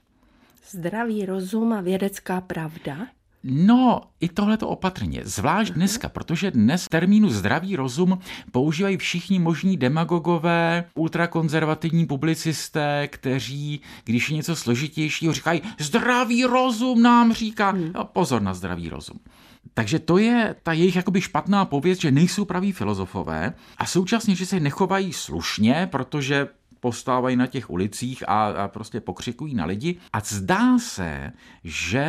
Zdravý 0.70 1.26
rozum 1.26 1.74
a 1.74 1.82
vědecká 1.82 2.42
pravda? 2.42 2.98
No, 3.44 4.02
i 4.20 4.30
tohleto 4.30 4.68
opatrně, 4.68 5.22
zvlášť 5.24 5.74
dneska, 5.74 6.10
protože 6.10 6.52
dnes 6.52 6.88
termínu 6.88 7.30
zdravý 7.30 7.76
rozum 7.76 8.20
používají 8.52 8.98
všichni 8.98 9.40
možní 9.40 9.78
demagogové, 9.78 10.86
ultrakonzervativní 10.96 12.06
publicisté, 12.06 13.08
kteří, 13.08 13.82
když 14.04 14.30
je 14.30 14.36
něco 14.36 14.56
složitějšího, 14.56 15.34
říkají, 15.34 15.62
zdravý 15.80 16.46
rozum 16.46 17.02
nám 17.02 17.34
říká. 17.34 17.70
Hmm. 17.70 17.92
No, 17.94 18.06
pozor 18.06 18.42
na 18.42 18.54
zdravý 18.54 18.90
rozum. 18.90 19.20
Takže 19.74 20.00
to 20.00 20.18
je 20.18 20.56
ta 20.64 20.74
jejich 20.74 20.96
jakoby 20.96 21.22
špatná 21.22 21.66
pověst, 21.66 22.02
že 22.02 22.12
nejsou 22.12 22.46
praví 22.46 22.72
filozofové 22.72 23.54
a 23.78 23.86
současně, 23.86 24.36
že 24.36 24.46
se 24.46 24.60
nechovají 24.60 25.14
slušně, 25.14 25.88
protože 25.92 26.48
postávají 26.84 27.36
na 27.36 27.48
těch 27.48 27.70
ulicích 27.70 28.30
a, 28.30 28.48
a 28.48 28.68
prostě 28.68 29.02
pokřikují 29.02 29.56
na 29.56 29.66
lidi. 29.66 29.96
A 30.14 30.20
zdá 30.20 30.80
se, 30.80 31.32
že 31.64 32.08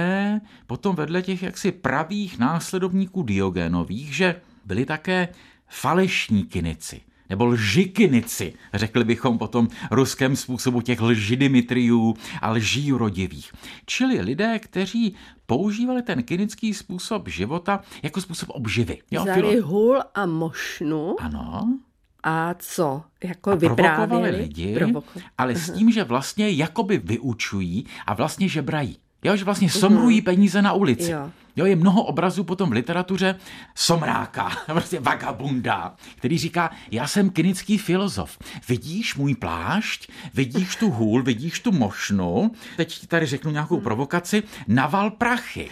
potom 0.66 0.96
vedle 0.96 1.22
těch 1.22 1.42
jaksi 1.42 1.72
pravých 1.72 2.38
následovníků 2.38 3.22
Diogenových, 3.22 4.16
že 4.16 4.40
byli 4.64 4.84
také 4.84 5.28
falešní 5.68 6.42
kinici 6.42 7.00
nebo 7.30 7.46
lžikinici, 7.46 8.54
řekli 8.74 9.04
bychom 9.04 9.38
potom 9.38 9.68
ruském 9.90 10.36
způsobu 10.36 10.80
těch 10.80 11.00
lži 11.00 11.36
Dimitriů 11.36 12.14
a 12.42 12.50
lží 12.50 12.92
rodivých. 12.92 13.52
Čili 13.86 14.20
lidé, 14.20 14.58
kteří 14.58 15.14
používali 15.46 16.02
ten 16.02 16.22
kinický 16.22 16.74
způsob 16.74 17.28
života 17.28 17.80
jako 18.02 18.20
způsob 18.20 18.48
obživy. 18.50 18.98
Vzali 19.10 19.60
hůl 19.60 20.02
a 20.14 20.26
mošnu. 20.26 21.16
Ano 21.20 21.78
a 22.24 22.54
co? 22.58 23.02
Jako 23.24 23.50
a 23.50 23.54
vyprávěli 23.54 24.30
lidi, 24.30 24.74
Provoko- 24.74 25.22
ale 25.38 25.54
s 25.54 25.70
tím, 25.70 25.92
že 25.92 26.04
vlastně 26.04 26.50
jakoby 26.50 26.98
vyučují 26.98 27.86
a 28.06 28.14
vlastně 28.14 28.48
žebrají. 28.48 28.96
Jo, 29.24 29.36
že 29.36 29.44
vlastně 29.44 29.70
somrují 29.70 30.20
uh-huh. 30.20 30.24
peníze 30.24 30.62
na 30.62 30.72
ulici. 30.72 31.10
Jo. 31.10 31.30
jo, 31.56 31.64
je 31.66 31.76
mnoho 31.76 32.04
obrazů 32.04 32.44
potom 32.44 32.70
v 32.70 32.72
literatuře 32.72 33.36
somráka, 33.74 34.50
prostě 34.66 35.00
vagabunda, 35.10 35.94
který 36.16 36.38
říká, 36.38 36.70
já 36.90 37.06
jsem 37.06 37.30
klinický 37.30 37.78
filozof. 37.78 38.38
Vidíš 38.68 39.14
můj 39.14 39.34
plášť, 39.34 40.12
vidíš 40.34 40.76
tu 40.76 40.90
hůl, 40.90 41.22
vidíš 41.22 41.60
tu 41.60 41.72
mošnu, 41.72 42.50
teď 42.76 42.98
ti 42.98 43.06
tady 43.06 43.26
řeknu 43.26 43.50
nějakou 43.50 43.74
hmm. 43.74 43.84
provokaci, 43.84 44.42
naval 44.68 45.10
prachy. 45.10 45.70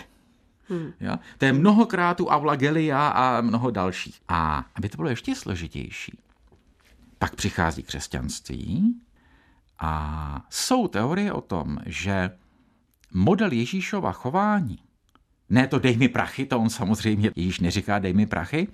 Hmm. 0.69 0.93
Jo? 1.01 1.17
To 1.39 1.45
je 1.45 1.53
mnohokrát 1.53 2.21
u 2.21 2.27
Aula 2.27 2.57
Gelia 2.57 3.09
a 3.09 3.41
mnoho 3.41 3.71
dalších. 3.71 4.21
A 4.29 4.65
aby 4.75 4.89
to 4.89 4.97
bylo 4.97 5.09
ještě 5.09 5.35
složitější, 5.35 6.19
pak 7.23 7.37
přichází 7.37 7.83
křesťanství 7.83 8.95
a 9.79 10.47
jsou 10.51 10.89
teorie 10.89 11.33
o 11.33 11.41
tom, 11.41 11.79
že 11.87 12.31
model 13.15 13.53
Ježíšova 13.53 14.13
chování, 14.13 14.79
ne 15.51 15.67
to 15.67 15.79
dej 15.79 15.97
mi 15.97 16.09
prachy, 16.09 16.47
to 16.47 16.59
on 16.61 16.71
samozřejmě 16.71 17.31
Ježíš 17.37 17.61
neříká 17.61 17.99
dej 17.99 18.13
mi 18.13 18.27
prachy, 18.27 18.69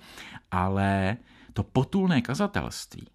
ale 0.51 1.17
to 1.53 1.63
potulné 1.63 2.21
kazatelství, 2.21 3.07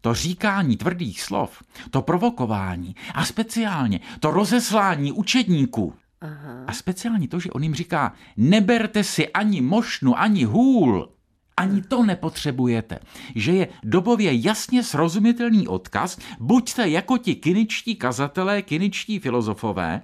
to 0.00 0.14
říkání 0.14 0.76
tvrdých 0.76 1.22
slov, 1.22 1.62
to 1.90 2.02
provokování 2.02 2.96
a 3.14 3.24
speciálně 3.24 4.00
to 4.20 4.30
rozeslání 4.30 5.12
učedníků 5.12 5.94
Aha. 6.20 6.64
a 6.66 6.72
speciálně 6.72 7.28
to, 7.28 7.40
že 7.40 7.50
on 7.50 7.62
jim 7.62 7.74
říká 7.74 8.12
neberte 8.36 9.04
si 9.04 9.28
ani 9.28 9.60
mošnu, 9.60 10.18
ani 10.18 10.44
hůl, 10.44 11.15
ani 11.56 11.82
to 11.82 12.02
nepotřebujete. 12.02 12.98
Že 13.34 13.52
je 13.52 13.68
dobově 13.84 14.46
jasně 14.46 14.82
srozumitelný 14.82 15.68
odkaz, 15.68 16.18
buďte 16.40 16.88
jako 16.88 17.18
ti 17.18 17.34
kiničtí 17.34 17.96
kazatelé, 17.96 18.62
kiničtí 18.62 19.18
filozofové, 19.18 20.02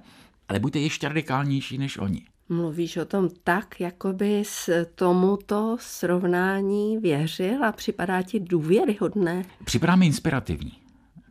ale 0.49 0.59
buďte 0.59 0.79
ještě 0.79 1.07
radikálnější 1.07 1.77
než 1.77 1.97
oni. 1.97 2.21
Mluvíš 2.49 2.97
o 2.97 3.05
tom 3.05 3.29
tak, 3.43 3.79
jako 3.79 4.13
by 4.13 4.43
s 4.45 4.85
tomuto 4.95 5.77
srovnání 5.79 6.97
věřil 6.97 7.65
a 7.65 7.71
připadá 7.71 8.21
ti 8.21 8.39
důvěryhodné? 8.39 9.45
Připadá 9.65 9.95
mi 9.95 10.05
inspirativní 10.05 10.82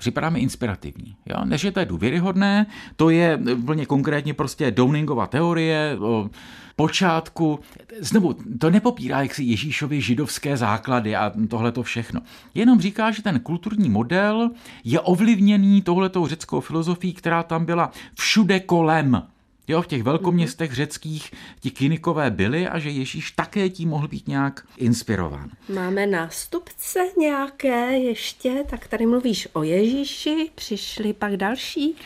připadá 0.02 0.30
mi 0.30 0.40
inspirativní. 0.40 1.16
Jo? 1.26 1.44
Než 1.44 1.64
je 1.64 1.72
to 1.72 1.84
důvěryhodné, 1.84 2.66
to 2.96 3.10
je 3.10 3.38
plně 3.66 3.86
konkrétně 3.86 4.34
prostě 4.34 4.70
Downingova 4.70 5.26
teorie 5.26 5.96
o 6.00 6.30
počátku. 6.76 7.60
Znovu, 8.00 8.34
to 8.58 8.70
nepopírá 8.70 9.22
jak 9.22 9.34
si 9.34 9.44
Ježíšovi 9.44 10.00
židovské 10.00 10.56
základy 10.56 11.16
a 11.16 11.32
tohle 11.48 11.72
to 11.72 11.82
všechno. 11.82 12.20
Jenom 12.54 12.80
říká, 12.80 13.10
že 13.10 13.22
ten 13.22 13.40
kulturní 13.40 13.90
model 13.90 14.50
je 14.84 15.00
ovlivněný 15.00 15.82
tohletou 15.82 16.26
řeckou 16.26 16.60
filozofií, 16.60 17.12
která 17.12 17.42
tam 17.42 17.64
byla 17.64 17.90
všude 18.14 18.60
kolem. 18.60 19.22
Jo, 19.68 19.82
v 19.82 19.86
těch 19.86 20.02
velkoměstech 20.02 20.70
mhm. 20.70 20.76
řeckých 20.76 21.32
ti 21.60 21.70
kynikové 21.70 22.30
byli 22.30 22.68
a 22.68 22.78
že 22.78 22.90
Ježíš 22.90 23.30
také 23.30 23.68
tím 23.68 23.88
mohl 23.88 24.08
být 24.08 24.28
nějak 24.28 24.66
inspirován. 24.76 25.50
Máme 25.74 26.06
nástupce 26.06 27.00
nějaké 27.18 27.92
ještě, 27.92 28.64
tak 28.70 28.88
tady 28.88 29.06
mluvíš 29.06 29.48
o 29.52 29.62
Ježíši, 29.62 30.50
přišli 30.54 31.12
pak 31.12 31.36
další. 31.36 31.96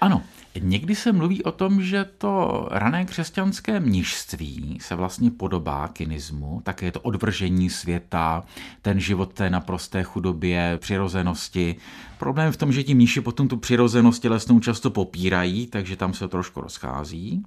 Ano, 0.00 0.22
Někdy 0.60 0.94
se 0.94 1.12
mluví 1.12 1.42
o 1.42 1.52
tom, 1.52 1.82
že 1.82 2.04
to 2.18 2.66
rané 2.70 3.04
křesťanské 3.04 3.80
mnižství 3.80 4.78
se 4.80 4.94
vlastně 4.94 5.30
podobá 5.30 5.88
kynismu, 5.88 6.60
také 6.64 6.86
je 6.86 6.92
to 6.92 7.00
odvržení 7.00 7.70
světa, 7.70 8.44
ten 8.82 9.00
život 9.00 9.32
té 9.32 9.50
naprosté 9.50 10.02
chudobě, 10.02 10.78
přirozenosti. 10.80 11.76
Problém 12.18 12.52
v 12.52 12.56
tom, 12.56 12.72
že 12.72 12.82
ti 12.82 12.94
mniši 12.94 13.20
potom 13.20 13.48
tu 13.48 13.56
přirozenost 13.56 14.22
tělesnou 14.22 14.60
často 14.60 14.90
popírají, 14.90 15.66
takže 15.66 15.96
tam 15.96 16.14
se 16.14 16.28
trošku 16.28 16.60
rozchází. 16.60 17.44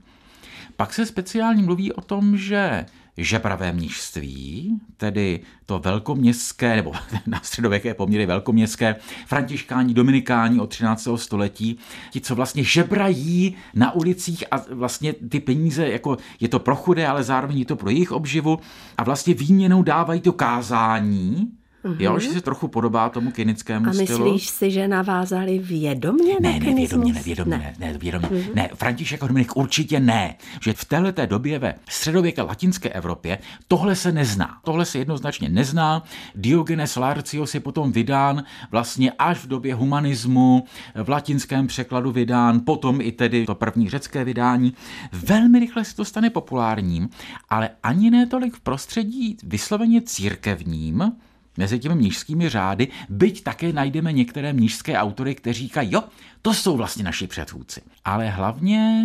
Pak 0.76 0.94
se 0.94 1.06
speciálně 1.06 1.64
mluví 1.64 1.94
o 1.94 2.02
tom, 2.02 2.38
že 2.38 2.86
žebravé 3.18 3.72
mnižství, 3.72 4.80
tedy 4.98 5.40
to 5.66 5.80
velkoměstské, 5.80 6.76
nebo 6.76 6.94
na 7.28 7.40
středověké 7.44 7.94
poměry 7.94 8.26
velkoměstské, 8.26 8.96
františkáni, 9.28 9.94
dominikáni 9.94 10.60
od 10.60 10.70
13. 10.70 11.08
století, 11.16 11.78
ti, 12.12 12.22
co 12.22 12.36
vlastně 12.36 12.64
žebrají 12.64 13.56
na 13.74 13.92
ulicích 13.92 14.44
a 14.52 14.62
vlastně 14.72 15.14
ty 15.14 15.40
peníze, 15.40 15.88
jako 15.88 16.18
je 16.40 16.48
to 16.48 16.60
pro 16.60 16.76
chudé, 16.76 17.08
ale 17.08 17.24
zároveň 17.24 17.60
je 17.60 17.66
to 17.66 17.76
pro 17.76 17.90
jejich 17.90 18.12
obživu 18.12 18.60
a 18.98 19.04
vlastně 19.04 19.34
výměnou 19.34 19.84
dávají 19.84 20.22
to 20.22 20.34
kázání, 20.34 21.52
Mm-hmm. 21.86 21.96
Jo, 22.00 22.20
že 22.20 22.30
se 22.30 22.42
trochu 22.42 22.68
podobá 22.68 23.10
tomu 23.10 23.32
kynickému 23.32 23.86
A 23.86 23.90
myslíš 23.90 24.10
stylu. 24.10 24.40
si, 24.40 24.72
že 24.72 24.88
navázali 24.88 25.60
vědomě 25.60 26.34
ne, 26.42 26.52
na 26.54 26.60
ne, 26.60 26.74
vědomě, 26.76 27.14
ne, 27.14 27.22
vědomě, 27.22 27.58
ne, 27.58 27.74
ne, 27.80 27.98
vědomě, 27.98 28.28
mm-hmm. 28.28 28.56
ne, 28.56 28.70
František 28.76 29.24
a 29.24 29.28
Dominik 29.28 29.58
určitě 29.58 30.00
ne, 30.00 30.36
že 30.62 30.74
v 30.74 30.86
této 30.86 31.26
době 31.26 31.60
ve 31.60 31.76
středověké 31.90 32.42
latinské 32.42 32.90
Evropě 32.90 33.38
tohle 33.68 33.96
se 33.96 34.12
nezná, 34.12 34.58
tohle 34.64 34.86
se 34.86 34.98
jednoznačně 34.98 35.50
nezná, 35.50 36.04
Diogenes 36.36 36.96
Laertius 36.96 37.54
je 37.54 37.60
potom 37.60 37.92
vydán 37.92 38.44
vlastně 38.72 39.12
až 39.12 39.38
v 39.38 39.48
době 39.48 39.76
humanismu, 39.76 40.64
v 41.04 41.10
latinském 41.10 41.68
překladu 41.68 42.12
vydán, 42.12 42.62
potom 42.66 43.02
i 43.02 43.12
tedy 43.12 43.46
to 43.46 43.56
první 43.56 43.90
řecké 43.90 44.24
vydání, 44.24 44.74
velmi 45.12 45.60
rychle 45.60 45.86
se 45.86 45.96
to 45.96 46.06
stane 46.06 46.30
populárním, 46.30 47.10
ale 47.50 47.70
ani 47.84 48.12
ne 48.12 48.26
tolik 48.26 48.56
v 48.56 48.60
prostředí 48.60 49.38
vysloveně 49.44 50.02
církevním, 50.02 51.12
mezi 51.58 51.80
těmi 51.80 51.96
mnižskými 51.96 52.50
řády, 52.50 52.88
byť 53.10 53.44
také 53.44 53.74
najdeme 53.74 54.14
některé 54.14 54.54
mnižské 54.54 54.98
autory, 54.98 55.36
kteří 55.36 55.64
říkají, 55.64 55.92
jo, 55.92 56.04
to 56.42 56.54
jsou 56.54 56.78
vlastně 56.78 57.04
naši 57.04 57.28
předchůdci. 57.28 57.82
Ale 58.06 58.30
hlavně 58.30 59.04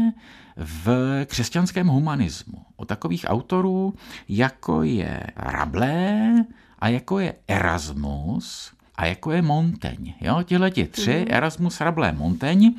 v 0.57 0.89
křesťanském 1.27 1.87
humanismu. 1.87 2.65
O 2.77 2.85
takových 2.85 3.25
autorů, 3.29 3.95
jako 4.29 4.83
je 4.83 5.23
Rabelais 5.37 6.47
a 6.79 6.89
jako 6.89 7.19
je 7.19 7.35
Erasmus 7.49 8.73
a 8.95 9.07
jako 9.07 9.33
je 9.33 9.43
Montaigne. 9.43 10.15
Jo, 10.21 10.43
tihle 10.43 10.71
ti 10.71 10.85
tři, 10.85 11.19
mm. 11.19 11.35
Erasmus, 11.35 11.81
Rabelais, 11.81 12.19
Montaigne, 12.19 12.73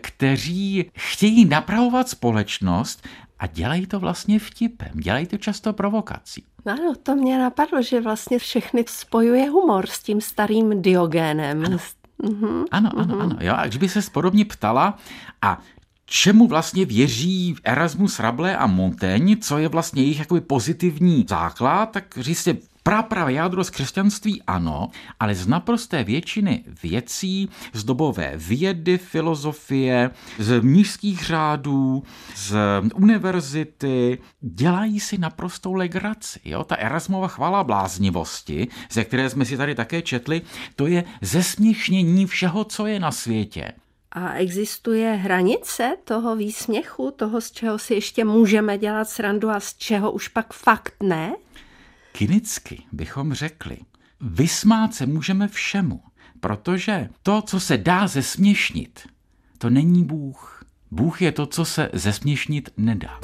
kteří 0.00 0.84
chtějí 0.94 1.44
napravovat 1.44 2.08
společnost 2.08 3.06
a 3.38 3.46
dělají 3.46 3.86
to 3.86 4.00
vlastně 4.00 4.38
vtipem, 4.38 4.90
dělají 4.94 5.26
to 5.26 5.38
často 5.38 5.72
provokací. 5.72 6.44
Ano, 6.66 6.94
to 7.02 7.14
mě 7.14 7.38
napadlo, 7.38 7.82
že 7.82 8.00
vlastně 8.00 8.38
všechny 8.38 8.84
spojuje 8.88 9.50
humor 9.50 9.86
s 9.86 10.02
tím 10.02 10.20
starým 10.20 10.82
Diogénem. 10.82 11.64
Ano, 11.66 11.78
mm-hmm. 12.22 12.64
ano, 12.70 12.90
ano. 12.96 13.20
ano. 13.20 13.36
Jo, 13.40 13.54
a 13.56 13.66
když 13.66 13.76
by 13.76 13.88
se 13.88 14.10
podobně 14.12 14.44
ptala, 14.44 14.98
a 15.42 15.60
čemu 16.06 16.46
vlastně 16.46 16.84
věří 16.84 17.56
Erasmus, 17.64 18.20
Rabelais 18.20 18.56
a 18.58 18.66
Montaigne, 18.66 19.36
co 19.36 19.58
je 19.58 19.68
vlastně 19.68 20.02
jejich 20.02 20.18
jakoby 20.18 20.40
pozitivní 20.40 21.26
základ, 21.28 21.86
tak 21.86 22.18
říct 22.20 22.48
Prapravé 22.86 23.32
jádro 23.32 23.64
z 23.64 23.70
křesťanství 23.70 24.42
ano, 24.46 24.88
ale 25.20 25.34
z 25.34 25.46
naprosté 25.46 26.04
většiny 26.04 26.64
věcí, 26.82 27.48
z 27.72 27.84
dobové 27.84 28.32
vědy, 28.36 28.98
filozofie, 28.98 30.10
z 30.38 30.60
mnižských 30.60 31.24
řádů, 31.24 32.02
z 32.36 32.56
univerzity, 32.94 34.18
dělají 34.40 35.00
si 35.00 35.18
naprostou 35.18 35.74
legraci. 35.74 36.40
Jo? 36.44 36.64
Ta 36.64 36.74
Erasmova 36.74 37.28
chvala 37.28 37.64
bláznivosti, 37.64 38.68
ze 38.90 39.04
které 39.04 39.30
jsme 39.30 39.44
si 39.44 39.56
tady 39.56 39.74
také 39.74 40.02
četli, 40.02 40.42
to 40.76 40.86
je 40.86 41.04
zesměšnění 41.20 42.26
všeho, 42.26 42.64
co 42.64 42.86
je 42.86 43.00
na 43.00 43.10
světě. 43.10 43.72
A 44.12 44.32
existuje 44.32 45.12
hranice 45.12 45.96
toho 46.04 46.36
výsměchu, 46.36 47.10
toho, 47.16 47.40
z 47.40 47.50
čeho 47.50 47.78
si 47.78 47.94
ještě 47.94 48.24
můžeme 48.24 48.78
dělat 48.78 49.08
srandu 49.08 49.50
a 49.50 49.60
z 49.60 49.74
čeho 49.74 50.12
už 50.12 50.28
pak 50.28 50.52
fakt 50.52 50.94
ne? 51.02 51.32
Kynicky 52.16 52.82
bychom 52.92 53.34
řekli, 53.34 53.78
vysmát 54.20 54.94
se 54.94 55.06
můžeme 55.06 55.48
všemu, 55.48 56.00
protože 56.40 57.08
to, 57.22 57.42
co 57.42 57.60
se 57.60 57.78
dá 57.78 58.06
zesměšnit, 58.06 59.00
to 59.58 59.70
není 59.70 60.04
Bůh. 60.04 60.64
Bůh 60.90 61.22
je 61.22 61.32
to, 61.32 61.46
co 61.46 61.64
se 61.64 61.90
zesměšnit 61.92 62.70
nedá. 62.76 63.20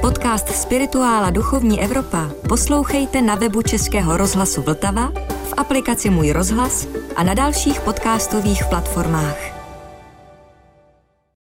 Podcast 0.00 0.48
Spirituála 0.48 1.30
Duchovní 1.30 1.80
Evropa 1.80 2.30
poslouchejte 2.48 3.22
na 3.22 3.34
webu 3.34 3.62
Českého 3.62 4.16
rozhlasu 4.16 4.62
Vltava, 4.62 5.33
v 5.44 5.54
aplikaci 5.56 6.10
Můj 6.10 6.32
rozhlas 6.32 6.88
a 7.16 7.22
na 7.22 7.34
dalších 7.34 7.80
podcastových 7.80 8.64
platformách. 8.64 9.53